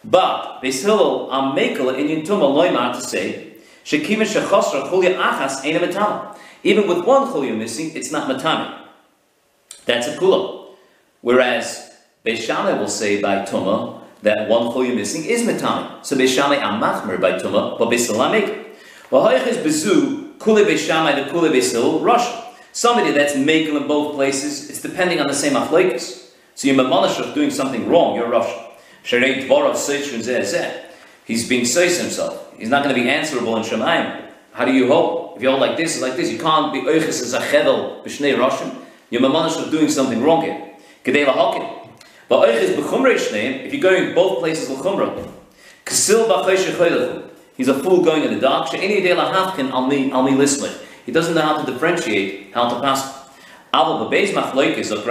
[0.03, 3.55] But beis hillel am mekel le'inyin tuma loymar to say,
[5.75, 6.35] a matama.
[6.63, 8.87] Even with one chulya missing, it's not matama.
[9.85, 10.67] That's a kula.
[11.21, 11.91] Whereas
[12.25, 16.05] Beishamai will say by Tuma that one chol you're missing is metami.
[16.05, 18.65] So Beishamai amachmer by Tuma, but Beisalamik.
[19.11, 22.43] V'hoiches bezu kule Beishamai the kule Beisil Russia.
[22.71, 26.31] Somebody that's making in both places, it's depending on the same achlekes.
[26.55, 28.59] So you're mamonish of doing something wrong, you're Russian.
[29.03, 30.83] Sherei dvarav seichun zeh
[31.25, 32.53] He's being says himself.
[32.57, 34.25] He's not going to be answerable in Shemaim.
[34.53, 35.37] How do you hope?
[35.37, 38.37] If you hold like this, like this, you can't be oiches as a chedel b'shnei
[38.37, 38.71] Russian.
[39.09, 40.73] You're mamonish of doing something wrong here.
[41.03, 41.86] Kedei lahakin.
[42.29, 45.31] But if you're going both places l'chumra,
[45.85, 47.23] kasil b'chaysh
[47.55, 48.69] He's a fool going in the dark.
[48.69, 50.77] She'eni de lahafkin al mi al mi lismich.
[51.05, 53.29] He doesn't know how to differentiate, how to pass.
[53.73, 55.05] Aval b'beis machloikis of.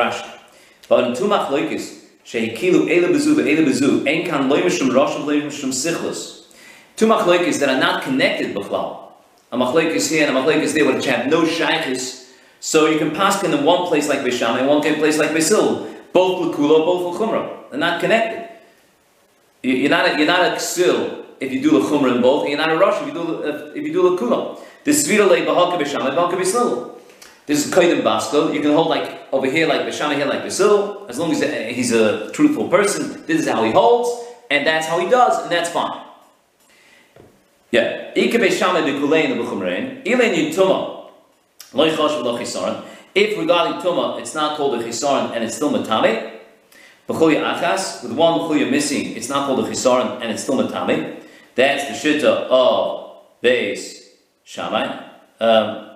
[0.88, 5.40] But in two machloikis, shehikilu ele bezu ve'ele bezu, ein kan loy mishum rosh loy
[5.40, 6.46] mishum sichlos.
[6.94, 9.11] Two machloikis that are not connected b'chlal.
[9.50, 12.26] A machloikis here and a machloikis there, which have no shaykhis
[12.61, 15.95] so you can pass in one place like Bisham and one place like Basil.
[16.16, 17.70] Both Lakula, both Lachumra.
[17.70, 18.48] They're not connected.
[19.62, 22.72] You're not a, you're not a Ksil if you do Lachumra in both, you're not
[22.72, 23.42] a Rush if you do,
[23.76, 24.59] if you do Lakula.
[24.83, 26.38] This Svira like Bahaka Bisham and Bahaka.
[27.44, 28.55] This is Kaidim Basko.
[28.55, 31.05] You can hold like over here like Bisham, here like Basil.
[31.07, 34.09] As long as uh, he's a truthful person, this is how he holds,
[34.50, 36.00] and that's how he does, and that's fine.
[37.70, 38.12] Yeah.
[38.16, 40.02] Ike Bisham and Bikulein the Bukhumrain.
[40.07, 40.96] Ilain Yituma.
[43.16, 46.38] If regarding Tuma, it's not called a Chisaron and it's still Matame,
[47.09, 51.22] B'chuya Achas, with one B'chuya missing, it's not called a Chisaron and it's still Matame,
[51.55, 54.02] that's the Shitta of Beis
[54.44, 55.02] Shammai.
[55.40, 55.92] Um,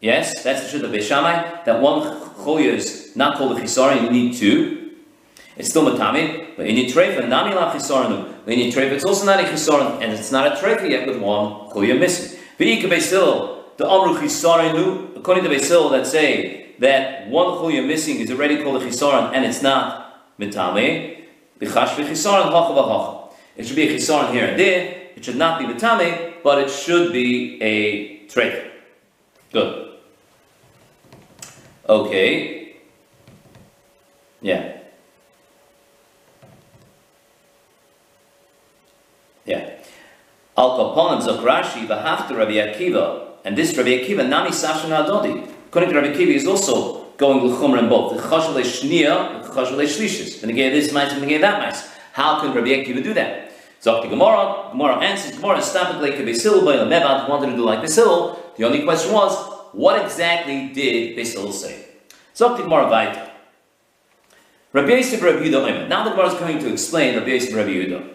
[0.00, 2.02] yes, that's the Shitta of Beis Shammai, that one
[2.38, 4.96] Chuya is not called a Chisaron, you need two.
[5.56, 8.48] It's still matame, but in your trefa, nami la chisarnu.
[8.48, 11.18] In your trefa, it's also not a chisaron, and it's not a trefa yet with
[11.18, 12.36] one chuya missing.
[12.58, 18.18] V'ika still the Amru Chisarenu, according to Basil, that say that one chul you're missing
[18.18, 21.24] is already called a chisaron and it's not mitame,
[21.60, 23.32] b'chash v'chisaron hach v'hach.
[23.56, 25.02] It should be a chisaron here and there.
[25.16, 28.70] It should not be mitame, but it should be a trade.
[29.52, 29.92] Good.
[31.88, 32.76] Okay.
[34.40, 34.78] Yeah.
[39.44, 39.70] Yeah.
[40.56, 45.53] Al Kaponim Zokrashi, Bahafta Rabbi Akiva, and this Rabbi Akiva, Nami Sasha Nadodi.
[45.74, 48.16] According to Rabbi Akiva, is also going l'chumra in both.
[48.16, 50.40] The chashal shnia, the chashal shlishis.
[50.40, 51.90] And again, this mice and again that mice.
[52.12, 53.50] How can Rabbi Akiva do that?
[53.80, 57.64] So the Gemara, Gemara answers, Gemara established like Basil by the Mevad wanted to do
[57.64, 58.38] like Basil.
[58.56, 59.36] The only question was,
[59.72, 61.86] what exactly did Basil say?
[62.34, 63.30] So the Gemara Vaita.
[64.72, 68.10] Rabbi Yosef Rabbi Yehuda Now the Gemara is going to explain Rabbi Yosef Rabbi Yehuda.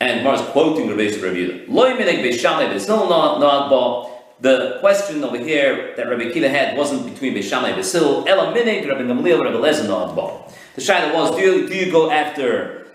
[0.00, 1.68] And Gemara is quoting Rabbi Yosef Rabbi Yehuda.
[1.68, 4.19] Loi minek beishamai b'sil na'adba.
[4.40, 8.26] The question over here that Rabbi Akiva had wasn't between Beishamai and Basil.
[8.26, 10.50] Ela minek Rabbi Gamliel Rabbi Lezer na'adba.
[10.74, 12.86] The shaila was, do you, do you go after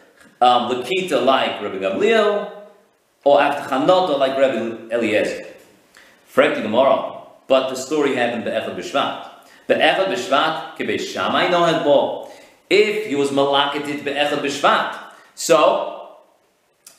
[0.42, 2.52] um, Lakita like Rabbi Gamliel
[3.24, 5.46] or after Chanota like Rabbi Eliezer?
[6.34, 7.22] Frekti Gemara.
[7.48, 9.30] But the story happened be'echad b'shvat.
[9.68, 12.32] Be'echad b'shvat kebe'shamai na'adba
[12.72, 14.98] if he was malaketit be'echad b'shvat.
[15.36, 15.96] So,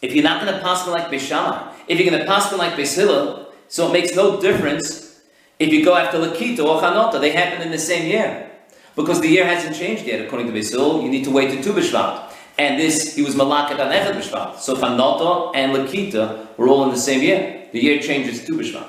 [0.02, 2.74] if you're not going to pass like Bishama, if you're going to pass me like
[2.74, 5.20] Beisila, so it makes no difference
[5.58, 7.20] if you go after Lakita or Chanota.
[7.20, 8.50] They happen in the same year.
[8.94, 11.72] Because the year hasn't changed yet, according to Beisil, you need to wait to Tu
[11.72, 12.32] B'Shvat.
[12.58, 14.58] And this, he was malaket on Echad B'Shvat.
[14.58, 17.68] So Chanota and Lakita were all in the same year.
[17.72, 18.88] The year changes to B'Shvat.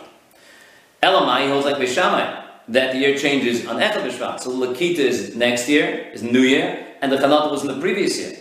[1.03, 4.39] Elamai holds like Beishamai that the year changes on Echad B'Shvat.
[4.39, 8.17] So Lakita is next year, is New Year, and the Chanata was in the previous
[8.17, 8.37] year.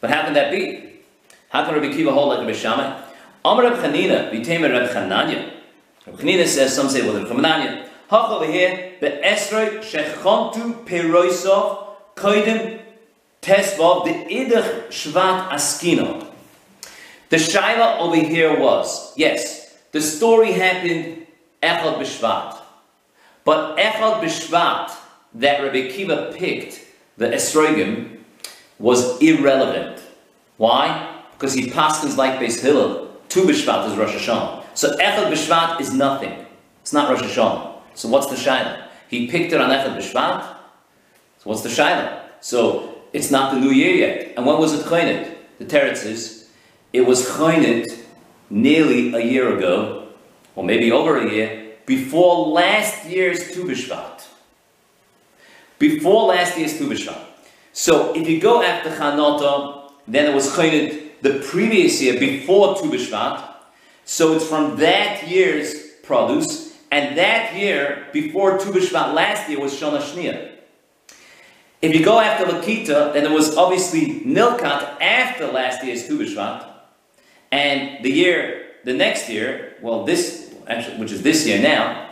[0.00, 1.00] But how can that be?
[1.48, 3.02] How can Rabbi Kiva hold like Rabbi Shammai?
[3.44, 5.57] Amar Rabbi Chanina, B'Temer Rabbi Chananya.
[6.12, 7.88] Rabbi says, some say, well, Rabbi Chananya.
[8.10, 12.80] Hach over here, the Esrei Shechontu Peroisov Koidim
[13.42, 16.26] Tesvav the Idach Shvat Askino.
[17.28, 21.26] The Shaila over here was, yes, the story happened
[21.62, 22.58] Echad B'Shvat.
[23.44, 24.92] But Echad B'Shvat
[25.34, 26.80] that Rabbi Kiva picked,
[27.18, 28.20] the Esrogim,
[28.78, 30.00] was irrelevant.
[30.56, 31.22] Why?
[31.32, 33.08] Because he passes like Beis Hillel.
[33.28, 34.57] Tu B'Shvat is Rosh Hashanah.
[34.78, 36.46] So Echad B'Shvat is nothing.
[36.82, 37.80] It's not Rosh Hashanah.
[37.94, 38.86] So what's the Shaila?
[39.08, 40.54] He picked it on Echad B'Shvat.
[41.38, 42.20] So what's the Shaila?
[42.40, 44.34] So it's not the new year yet.
[44.36, 45.34] And when was it Chaynet?
[45.58, 46.48] The Teretz is,
[46.92, 47.86] it was Chaynet
[48.50, 50.10] nearly a year ago,
[50.54, 54.28] or maybe over a year, before last year's Tu B'Shvat.
[55.80, 57.24] Before last year's Tu B'Shvat.
[57.72, 62.88] So if you go after Chanota, then it was Chaynet the previous year before Tu
[62.88, 63.47] B'Shvat.
[64.08, 69.78] So it's from that year's produce, and that year before Tu B'Shvat last year was
[69.78, 70.52] Shana Shnia.
[71.82, 76.66] If you go after Lakita, then it was obviously Nilkat after last year's Tu B'Shvat,
[77.52, 82.08] and the year, the next year, well, this actually, which is this year now,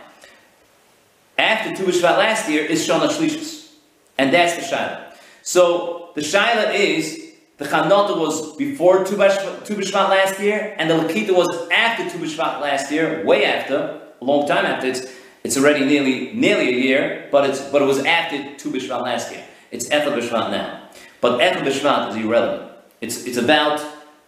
[1.39, 3.71] after Tu B'Shvat last year is Shana Shlishis.
[4.19, 5.13] And that's the Shaila.
[5.41, 7.26] So the Shaila is
[7.57, 12.61] the Chanota was before Tu B'Shvat last year, and the Lakita was after Tu B'Shvat
[12.61, 14.87] last year, way after, a long time after.
[14.87, 15.07] It's,
[15.43, 19.31] it's already nearly nearly a year, but it's but it was after Tu B'Shvat last
[19.31, 19.43] year.
[19.71, 20.89] It's Echad B'Shvat now.
[21.19, 22.71] But Echad B'Shvat is irrelevant.
[23.01, 23.83] It's, it's about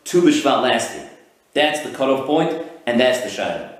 [0.06, 1.10] Tu B'Shvat last year.
[1.54, 3.76] That's the cutoff point, and that's the Shaila.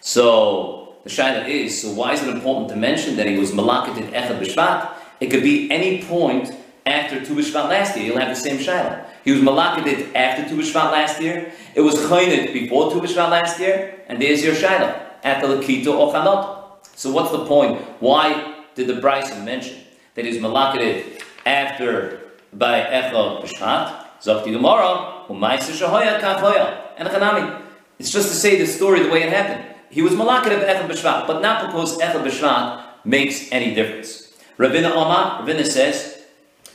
[0.00, 3.96] So the shaila is, so why is it important to mention that he was malakat
[3.96, 4.94] in Echad B'Shvat?
[5.20, 6.52] It could be any point
[6.86, 8.06] after Tu B'Shvat last year.
[8.06, 9.04] You'll have the same shaila.
[9.24, 11.52] He was malakat after Tu B'Shvat last year.
[11.74, 14.04] It was chaynit before Tu B'Shvat last year.
[14.08, 15.00] And there's your shaila.
[15.24, 16.86] After Lakito or Chanot.
[16.96, 17.80] So what's the point?
[18.00, 19.78] Why did the Bryson mention
[20.14, 22.20] that he was malakat after
[22.52, 24.06] by Echad B'Shvat?
[24.20, 26.80] Zokti Gemara, Umayse Shahoya Kachoya.
[26.96, 27.60] And Chanami.
[27.98, 30.88] It's just to say the story the way it happened he was malakid of Echel
[30.88, 34.32] B'Shvat, but not because Echel B'Shvat makes any difference.
[34.56, 36.21] Ravina Omar, Ravina says,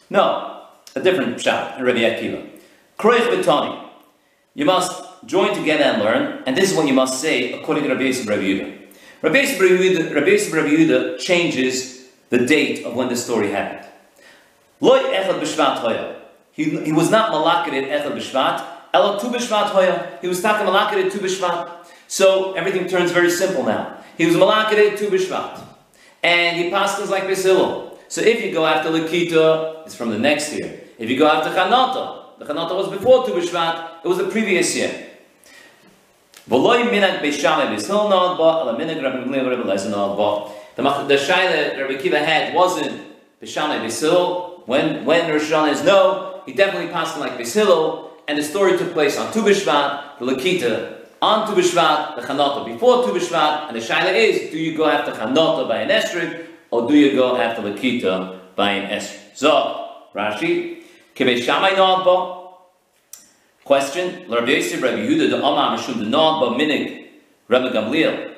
[0.09, 0.63] no,
[0.95, 2.49] a different shot, in Rabbi Akiva.
[2.97, 3.89] Kroich B'Tani,
[4.53, 7.89] you must join together and learn, and this is what you must say according to
[7.89, 10.13] Rabbi Yisrael Rabbi Yehuda.
[10.13, 13.87] Rabbi Yisrael Yehuda changes the date of when the story happened.
[14.79, 16.15] Loy Echel B'Shvat Hoya.
[16.51, 20.17] He, he was not malakid at Echel B'Shvat, Elo Tu B'Shvat Hoya.
[20.21, 21.77] He was malakid at Tu B'Shvat.
[22.07, 23.97] So everything turns very simple now.
[24.17, 25.61] He was malakadeh to Bishvat.
[26.23, 27.86] And he passes like Basil.
[28.09, 30.81] So if you go after Lakita, it's from the next year.
[30.97, 34.75] If you go after Chanata, the Chanata was before Tu Bishvat, it was the previous
[34.75, 35.09] year.
[36.47, 37.01] The Shaila
[41.81, 43.01] Rabbi Kiva had wasn't
[43.41, 44.63] Bishamai Basil.
[44.65, 48.93] When, when Rosh Hashanah is no, he definitely passed like Basil, and the story took
[48.93, 53.75] place on Tu Bishvat, the Lakita on Tu B'Shvat, the Chanota before Tu B'Shvat, and
[53.75, 57.37] the Shaila is, do you go after Chanota by an Esrig, or do you go
[57.37, 59.35] after Lakita by an Esrig?
[59.35, 60.83] So, Rashi,
[61.15, 62.37] Kibbe Shamay Nodbo,
[63.67, 67.07] Question: Rabbi Yosef, Rabbi Yehuda, the Amar Mishum, the Nog, but Minig,
[67.49, 68.35] Rabbi Gamliel,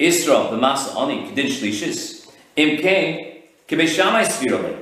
[0.00, 4.76] Isra, the Masa Ani, Kedin Shlishis, Im Kain, Kibbe Shammai Svirale.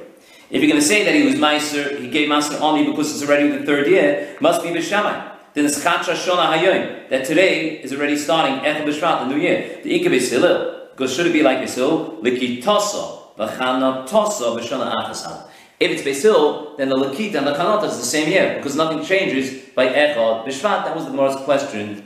[0.49, 3.29] If you're going to say that he was Meiser, he gave Masa Ani because it's
[3.29, 5.33] already the third year, must be Bishamai.
[5.53, 9.81] Then it's Chacha Shona Hayoim, that today is already starting Echel Bishvat, the new year.
[9.85, 12.21] The Ikabe Silil, because should it be like Bisil?
[12.21, 15.49] Liki Tosa, Vachana Tosa, Bishana Achasal.
[15.81, 19.03] If it's Basil, then the Lakita and the Kanata is the same year, because nothing
[19.03, 20.85] changes by Echad Bishvat.
[20.85, 22.05] That was the Gemara's question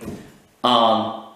[0.63, 1.35] on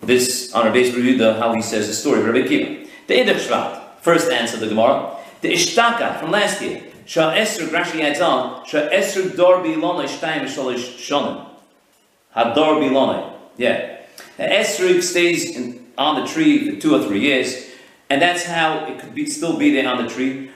[0.00, 2.88] this, on our base review, the, how he says the story of Rabbi Kiva.
[3.06, 5.16] The Ida Bishvat, first answer of the Gemara.
[5.42, 6.82] The Ishtaka from last year.
[7.06, 11.46] Shah Esr, Rashi adds on, Shah Esr Dor Bilona Shtayim Shalish Shonim.
[12.34, 13.32] Hador Bilona.
[13.56, 13.98] Yeah.
[14.36, 17.66] The Esrig stays in, on the tree for two or three years,
[18.08, 20.50] and that's how it could be, still be there on the tree.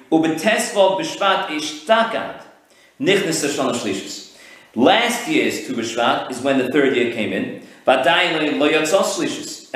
[4.77, 7.63] Last year's Tu Bishvat is when the third year came in.
[7.87, 8.07] And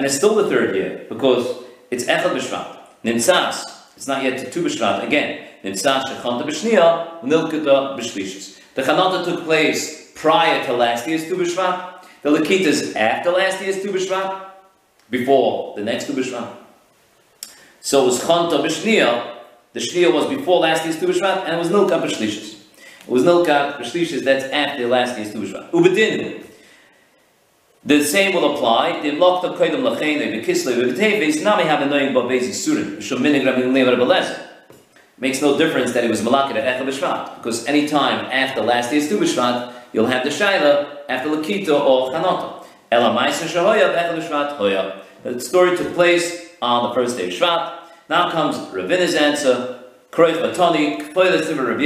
[0.07, 1.47] it's still the third year, because
[1.91, 2.79] it's Echad Bishvat.
[3.05, 3.63] Nimsas.
[3.97, 5.45] It's not yet Tu Bishvat again.
[5.63, 8.59] Nimsas Shechanta Bishnia, Nilkata Bishlishis.
[8.75, 12.05] The Chanata took place prior to last year's Tu Bishvat.
[12.23, 14.48] The Lakita is after last year's Tu Bishvat,
[15.11, 16.55] before the next Tu Bishvat.
[17.81, 19.37] So it was Chanta Bishnia.
[19.73, 22.55] The Shnia was before last year's Tu Bishvat, and it was Nilka Bishlishis.
[23.03, 25.71] It was Nilka Bishlishis, that's after last year's Tu Bishvat.
[25.71, 26.45] Ubedinu.
[27.85, 29.01] The same will apply.
[29.01, 33.97] The lokta koydem lachene bekisle beteves nami have a annoying babezi surim shominig rabbi lever
[33.97, 34.47] belezer.
[35.17, 38.91] Makes no difference that it was malakid at Echel B'Shvat, because any time after last
[38.91, 42.58] day's Tu B'Shvat, you'll have the Shaila after Lakita or Chanota.
[42.91, 44.11] The
[45.41, 47.81] story took place on the first day of Shvat.
[48.09, 49.81] Now comes Ravina's answer.
[50.11, 51.81] Kroich Batoni, Kfoyle Thiva Rav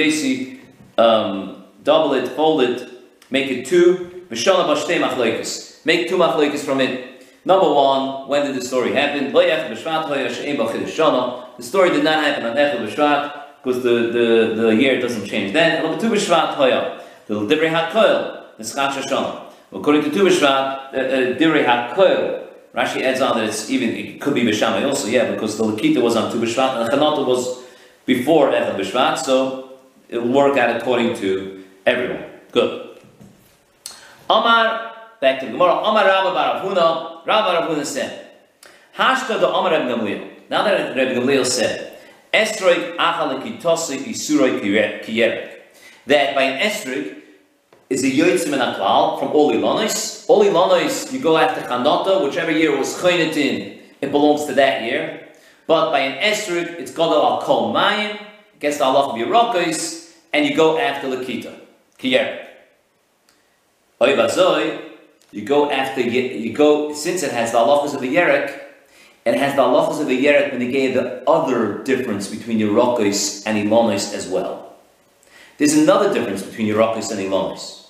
[0.99, 2.89] um, double it, fold it,
[3.31, 4.25] make it two.
[4.31, 5.85] B'Shana B'Shtei Machlekes.
[5.85, 7.27] Make two Machlekes from it.
[7.45, 9.33] Number one, when did the story happen?
[9.33, 9.75] The
[11.61, 15.53] story did not happen on Echel B'Shvat because the, the, the year doesn't change.
[15.53, 19.52] Then, number two B'Shvat Hoya, the Divrei HaKoil, Schatz Shoshana.
[19.73, 24.35] According to Tu B'Shvat, uh, uh, HaKoil, Rashi adds on that it's even, it could
[24.35, 27.63] be B'Shamai also, yeah, because the Lakita was on Tu B'Shvat and the Chanata was
[28.07, 32.25] before Echel B'Shvat, so it'll work out according to everyone.
[32.53, 32.99] Good.
[34.29, 34.93] Omar
[35.23, 35.75] Back to Gemara.
[35.75, 37.25] Amar Rabba Bar Avhuna.
[37.25, 38.29] Rabba Ravhuna said,
[38.97, 40.29] Hashka the Amar Reb Gamliel.
[40.51, 41.97] Now that Reb Gamliel said,
[42.35, 45.61] Esroik achal kitosik isuroi kiyerek.
[46.09, 46.73] That by an
[47.93, 50.25] is a yotzim and aklal from all Ilonis.
[50.27, 52.95] All you go after Chanota, whichever year was
[53.37, 55.29] in, it belongs to that year.
[55.67, 58.19] But by an esrik, it's godel al kol mayim,
[58.61, 61.55] gets the of Yerokos, and you go after Lakita,
[61.99, 62.47] kiyerek.
[64.01, 64.89] Oivazoi,
[65.31, 68.59] you go after you go since it has the halachas of the yerek,
[69.27, 74.15] it has the halachas of the yerek gave the other difference between Yerokis and Ilonis
[74.15, 74.77] as well.
[75.59, 77.82] There's another difference between Yerokis and Ilonis.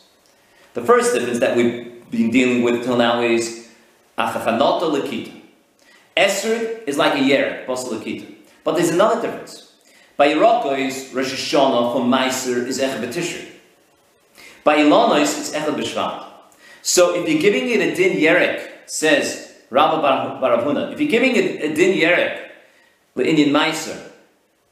[0.74, 3.68] The first difference that we've been dealing with till now is
[4.16, 5.32] achachanota lekita.
[6.16, 8.34] Esrog is like a yerek, posel lekita.
[8.64, 9.72] But there's another difference.
[10.16, 13.48] By Yerokis, Rosh Hashanah for Meiser is Echad B'Tishrei.
[14.62, 16.26] By Ilonis, it's Echad B'Shvat.
[16.82, 20.00] So if you're giving it a din yerek, says Rabbi
[20.40, 22.50] Baravuna, if you're giving it a din yerek,
[23.14, 24.10] the Indian Meiser,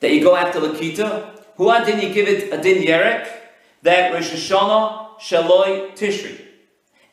[0.01, 3.29] that you go after Lakita, who didn't you give it a din yerek?
[3.83, 6.47] That Rosh Hashanah Shaloi Tishri.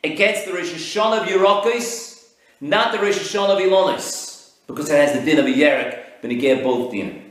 [0.02, 2.30] Gets the Rosh Hashanah of Yerokis,
[2.60, 6.30] not the Rosh Hashanah of Ilonis, because it has the din of a yerek, but
[6.30, 7.30] gave both din.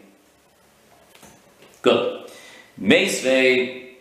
[1.81, 2.29] Good.
[2.79, 3.95] Meisvei,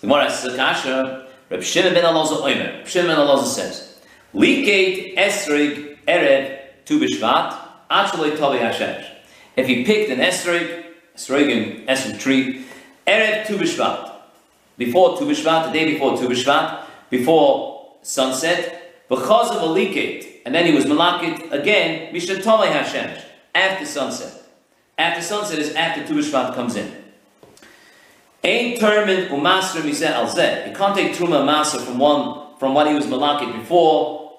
[0.00, 2.84] the Gemara says, Akasha, Reb Shimon ben Elazar Omer.
[2.84, 3.98] Shimon ben Elazar says,
[4.34, 7.58] Likate esrig erev tu b'shvat
[7.90, 9.06] achalei tavi hashesh.
[9.56, 12.64] If he picked an esrig, esrogim, esrig tree,
[13.06, 14.07] erev tu b'shvat,
[14.78, 20.54] before tu b'shvat, the day before tu b'shvat, before sunset, because of a likate, and
[20.54, 23.22] then he was malakit again, mishat tavi hashesh,
[23.54, 24.42] after sunset.
[24.96, 26.90] After sunset is after tu b'shvat comes in.
[28.44, 30.26] Ein termin umasr miseh al.
[30.26, 34.32] You can't take truma maser from one from what he was malakit before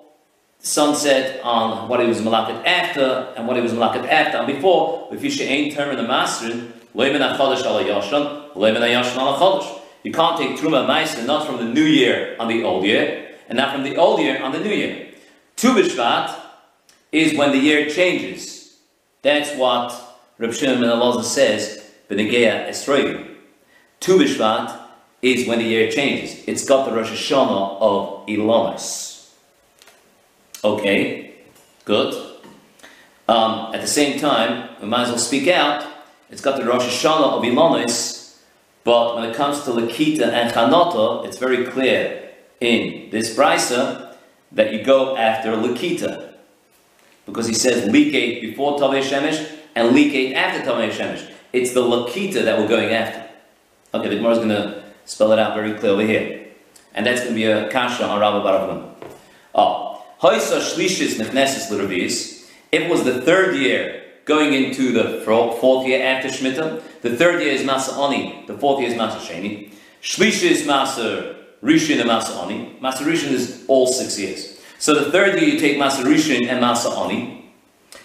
[0.59, 5.09] sunset on what he was malakit after and what he was malakit after and before.
[5.11, 9.78] If you should ein termin umasrin loimen achodesh ala yashan loimen yashan ala chodesh.
[10.03, 13.57] You can't take truma maser not from the new year on the old year and
[13.57, 15.07] not from the old year on the new year.
[15.55, 16.35] Tu b'shvat
[17.11, 18.77] is when the year changes.
[19.21, 19.93] That's what
[20.37, 21.91] Reb Shimon ben Elazar says.
[22.09, 23.35] B'negeya esroim.
[23.99, 24.79] Tu B'Shvat
[25.21, 26.43] is when the year changes.
[26.47, 29.29] It's got the Rosh Hashanah of Elonis.
[30.63, 31.33] Okay,
[31.85, 32.13] good.
[33.27, 35.85] Um, at the same time, we might as well speak out.
[36.29, 38.18] It's got the Rosh Hashanah of Elonis,
[38.83, 44.15] but when it comes to Lakita and Chanota, it's very clear in this brisa
[44.51, 46.33] that you go after Lakita.
[47.25, 51.29] Because he says Likate before Tavei Shemesh and Likate after Tavei Shemesh.
[51.53, 53.29] It's the Lakita that we're going after.
[53.93, 56.47] Okay, the Gemara is going to spell it out very clearly here.
[56.93, 58.93] And that's going to be a kasha on Rabbi Baravun.
[59.55, 62.49] Oh, ah, Hoysa Shlishis Nechnesis L'Ravis.
[62.71, 63.98] It was the third year
[64.29, 68.79] going into the fourth year after Shemitah, the third year is Masa Oni, the fourth
[68.79, 69.73] year is Masa Sheni.
[70.03, 72.77] Shlishis Masa Rishon and Masa Oni.
[72.79, 74.61] Masa is all six years.
[74.77, 77.51] So the third year you take Masa Rishon and Masa Oni.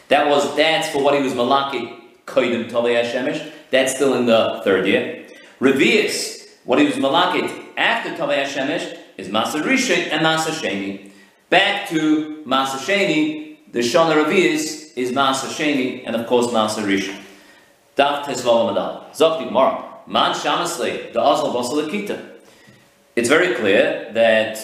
[0.09, 3.53] That was that's for what he was malaki koidim tovei Shemesh.
[3.71, 5.27] That's still in the third year.
[5.61, 11.11] Revius, what he was malakit after tovei Shemesh is Masa Rishon and Masa Sheni.
[11.51, 17.21] Back to Masa Sheni, the Shana Revius is Masa Sheni and of course Masa Rishon.
[17.97, 19.11] Daf Tesvav Amadal.
[19.13, 19.85] Zokti Gemara.
[20.07, 22.33] Man Shamasle, the Azal Basalakita.
[23.17, 24.59] It's very clear that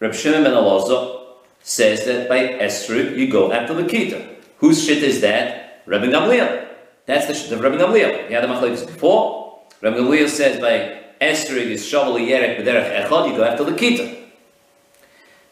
[0.00, 1.22] Reb Shimon ben Elazar
[1.62, 4.36] says that by Esrog you go after the Kita.
[4.58, 5.82] Whose shit is that?
[5.86, 6.68] Rabbi Gamliel.
[7.06, 8.28] That's the shit of Rabbi Gamliel.
[8.28, 9.60] He had the machlokes before.
[9.80, 14.24] Rabbi Gamliel says by Esrog is Shavuot Yerek B'derech Echad, you go after the Kita.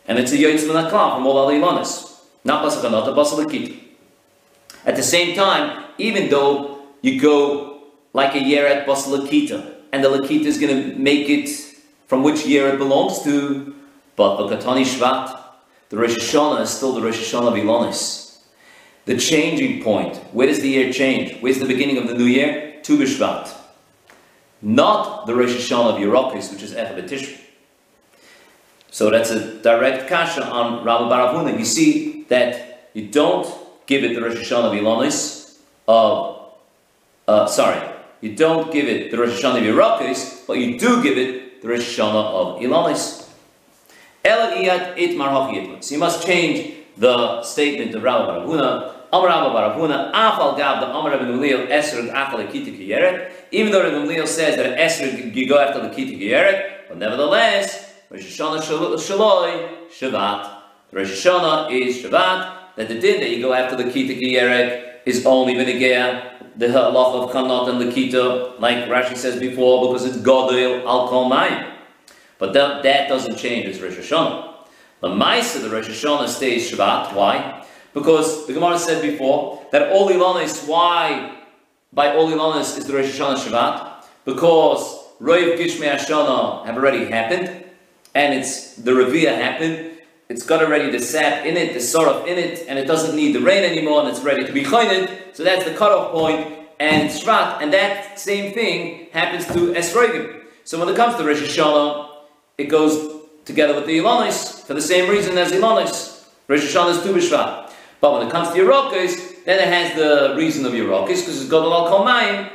[0.06, 2.20] And it's a Yotzim Naklam from all Ali Lanas.
[2.44, 3.83] Not Basal not Basal Kita.
[4.86, 7.82] At the same time, even though you go
[8.12, 11.48] like a Yeret Basal Kita, and the Lakita is going to make it
[12.06, 13.74] from which year it belongs to,
[14.16, 15.40] but the Katani Shvat,
[15.88, 18.40] the Rosh Hashanah is still the Rosh Hashanah of Ilonis.
[19.04, 21.40] The changing point, where does the year change?
[21.40, 22.80] Where's the beginning of the new year?
[22.82, 23.54] Tu B'Shvat.
[24.62, 27.40] Not the Rosh Hashanah of Yerokis, which is Echad.
[28.90, 31.58] So that's a direct kasha on Rabbi Baravuna.
[31.58, 33.46] You see that you don't
[33.86, 36.52] give it the Rosh Hashanah of Ilonis, of,
[37.28, 37.80] uh, sorry,
[38.20, 41.68] you don't give it the Rosh Hashanah of Yerokis, but you do give it the
[41.68, 43.24] Rosh Hashanah of Ilanis.
[44.24, 48.94] So you must change the statement of Rabbi Baravuna.
[49.12, 53.30] Amar Rabbi Baravuna, Afal Gab the Amar Rabbi Gamliel Esrog Afal Akita Kiyeret.
[53.50, 57.92] Even though Rabbi Gamliel says that Esrog you go after the Kita Kiyeret, but nevertheless,
[58.08, 60.62] Rosh Hashanah Shaloi Shvat.
[60.92, 62.63] Rosh Hashanah is Shvat.
[62.76, 67.24] That the din that you go after the Kita Kiyeret is only Vinigea the halach
[67.24, 71.28] of kanot and lakita, like Rashi says before, because it's godil al kol
[72.38, 73.66] But that, that doesn't change.
[73.66, 74.54] It's Rosh Hashanah.
[75.00, 77.12] The Maisa, the Rosh Hashanah stays Shvat.
[77.14, 77.66] Why?
[77.92, 81.40] Because the Gemara said before that all Ilanis, why
[81.92, 84.04] by all Ilanis is the Rosh Hashanah Shvat?
[84.24, 87.64] Because Roiv Gishmei Hashanah have already happened,
[88.14, 89.93] and it's the Revi'ah happened,
[90.28, 93.34] it's got already the sap in it, the sorrow in it, and it doesn't need
[93.34, 95.10] the rain anymore, and it's ready to be chayned.
[95.34, 100.42] So that's the cutoff point, and Shvat, and that same thing happens to Esrogim.
[100.64, 102.10] So when it comes to Rosh Hashanah,
[102.56, 106.24] it goes together with the Ilanis for the same reason as Ilanis.
[106.48, 107.70] Rosh Hashanah is Tu B'Shvat.
[108.00, 111.50] But when it comes to Yerokis, then it has the reason of Yerokis, because it's
[111.50, 112.50] got al Kalmayim,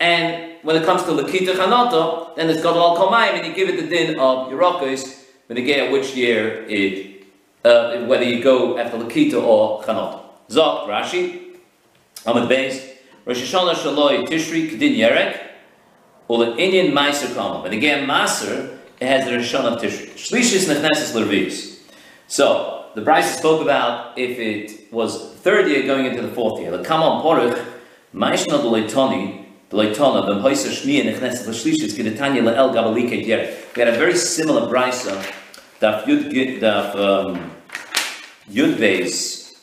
[0.00, 3.68] and when it comes to Lakita Chanata, then it's got al Kalmayim, and you give
[3.68, 7.11] it the din of Yerokis, when again which year it
[7.64, 10.20] uh, whether you go after Lakita or Chanot.
[10.48, 11.56] Zok, Rashi,
[12.24, 15.40] Amad Beis, Rosh Hashanah Shaloi Tishri Kedin Yerek,
[16.28, 17.62] or the Indian Meiser Kama.
[17.62, 20.10] But again, Maser, it has the Rosh Hashanah Tishri.
[20.14, 21.80] Shlishis Nechnesis Lervis.
[22.26, 26.76] So, the Bryce spoke about if it was third year going into the fourth year.
[26.76, 27.64] The Kama Porach,
[28.14, 33.74] Maishna Leitoni, the Leitona, the Hoysa Shmiya Nechnesis Shlishis Kedetanya Le'el Gabaliket Yerek.
[33.74, 35.06] We had a very similar Bryce
[35.82, 37.50] Daf Yud Daf um,
[38.48, 39.58] Yud Beis,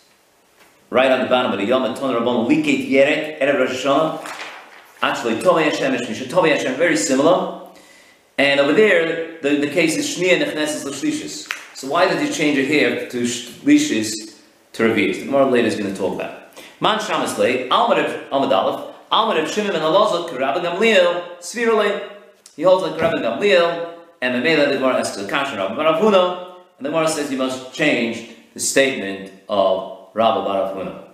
[0.89, 4.36] right on the bottom of the Yom Ton Rabban Liket Yerek Erev Rosh Hashanah.
[5.01, 7.70] Actually, Tovei Hashem is Misha Tovei Hashem, very similar.
[8.38, 11.49] And over there, the, the case is Shmiya Nechneses L'Shlishis.
[11.74, 14.11] So why did you change it here to Shlishis
[14.74, 15.20] to Revi'is?
[15.20, 16.51] The Gemara later is going to talk about.
[16.82, 17.95] Man Shamas Lei, Almar
[18.30, 22.09] Amad Aleph, Almar Shimon and Alazot, Rabbi Gamliel, Svirale.
[22.57, 26.55] He holds like Rabbi Gamliel, and the Mela the Gemara asks the Kasha Rabbi Baravuna,
[26.78, 31.05] and the Gemara says you must change the statement of Rabbi Baravuna.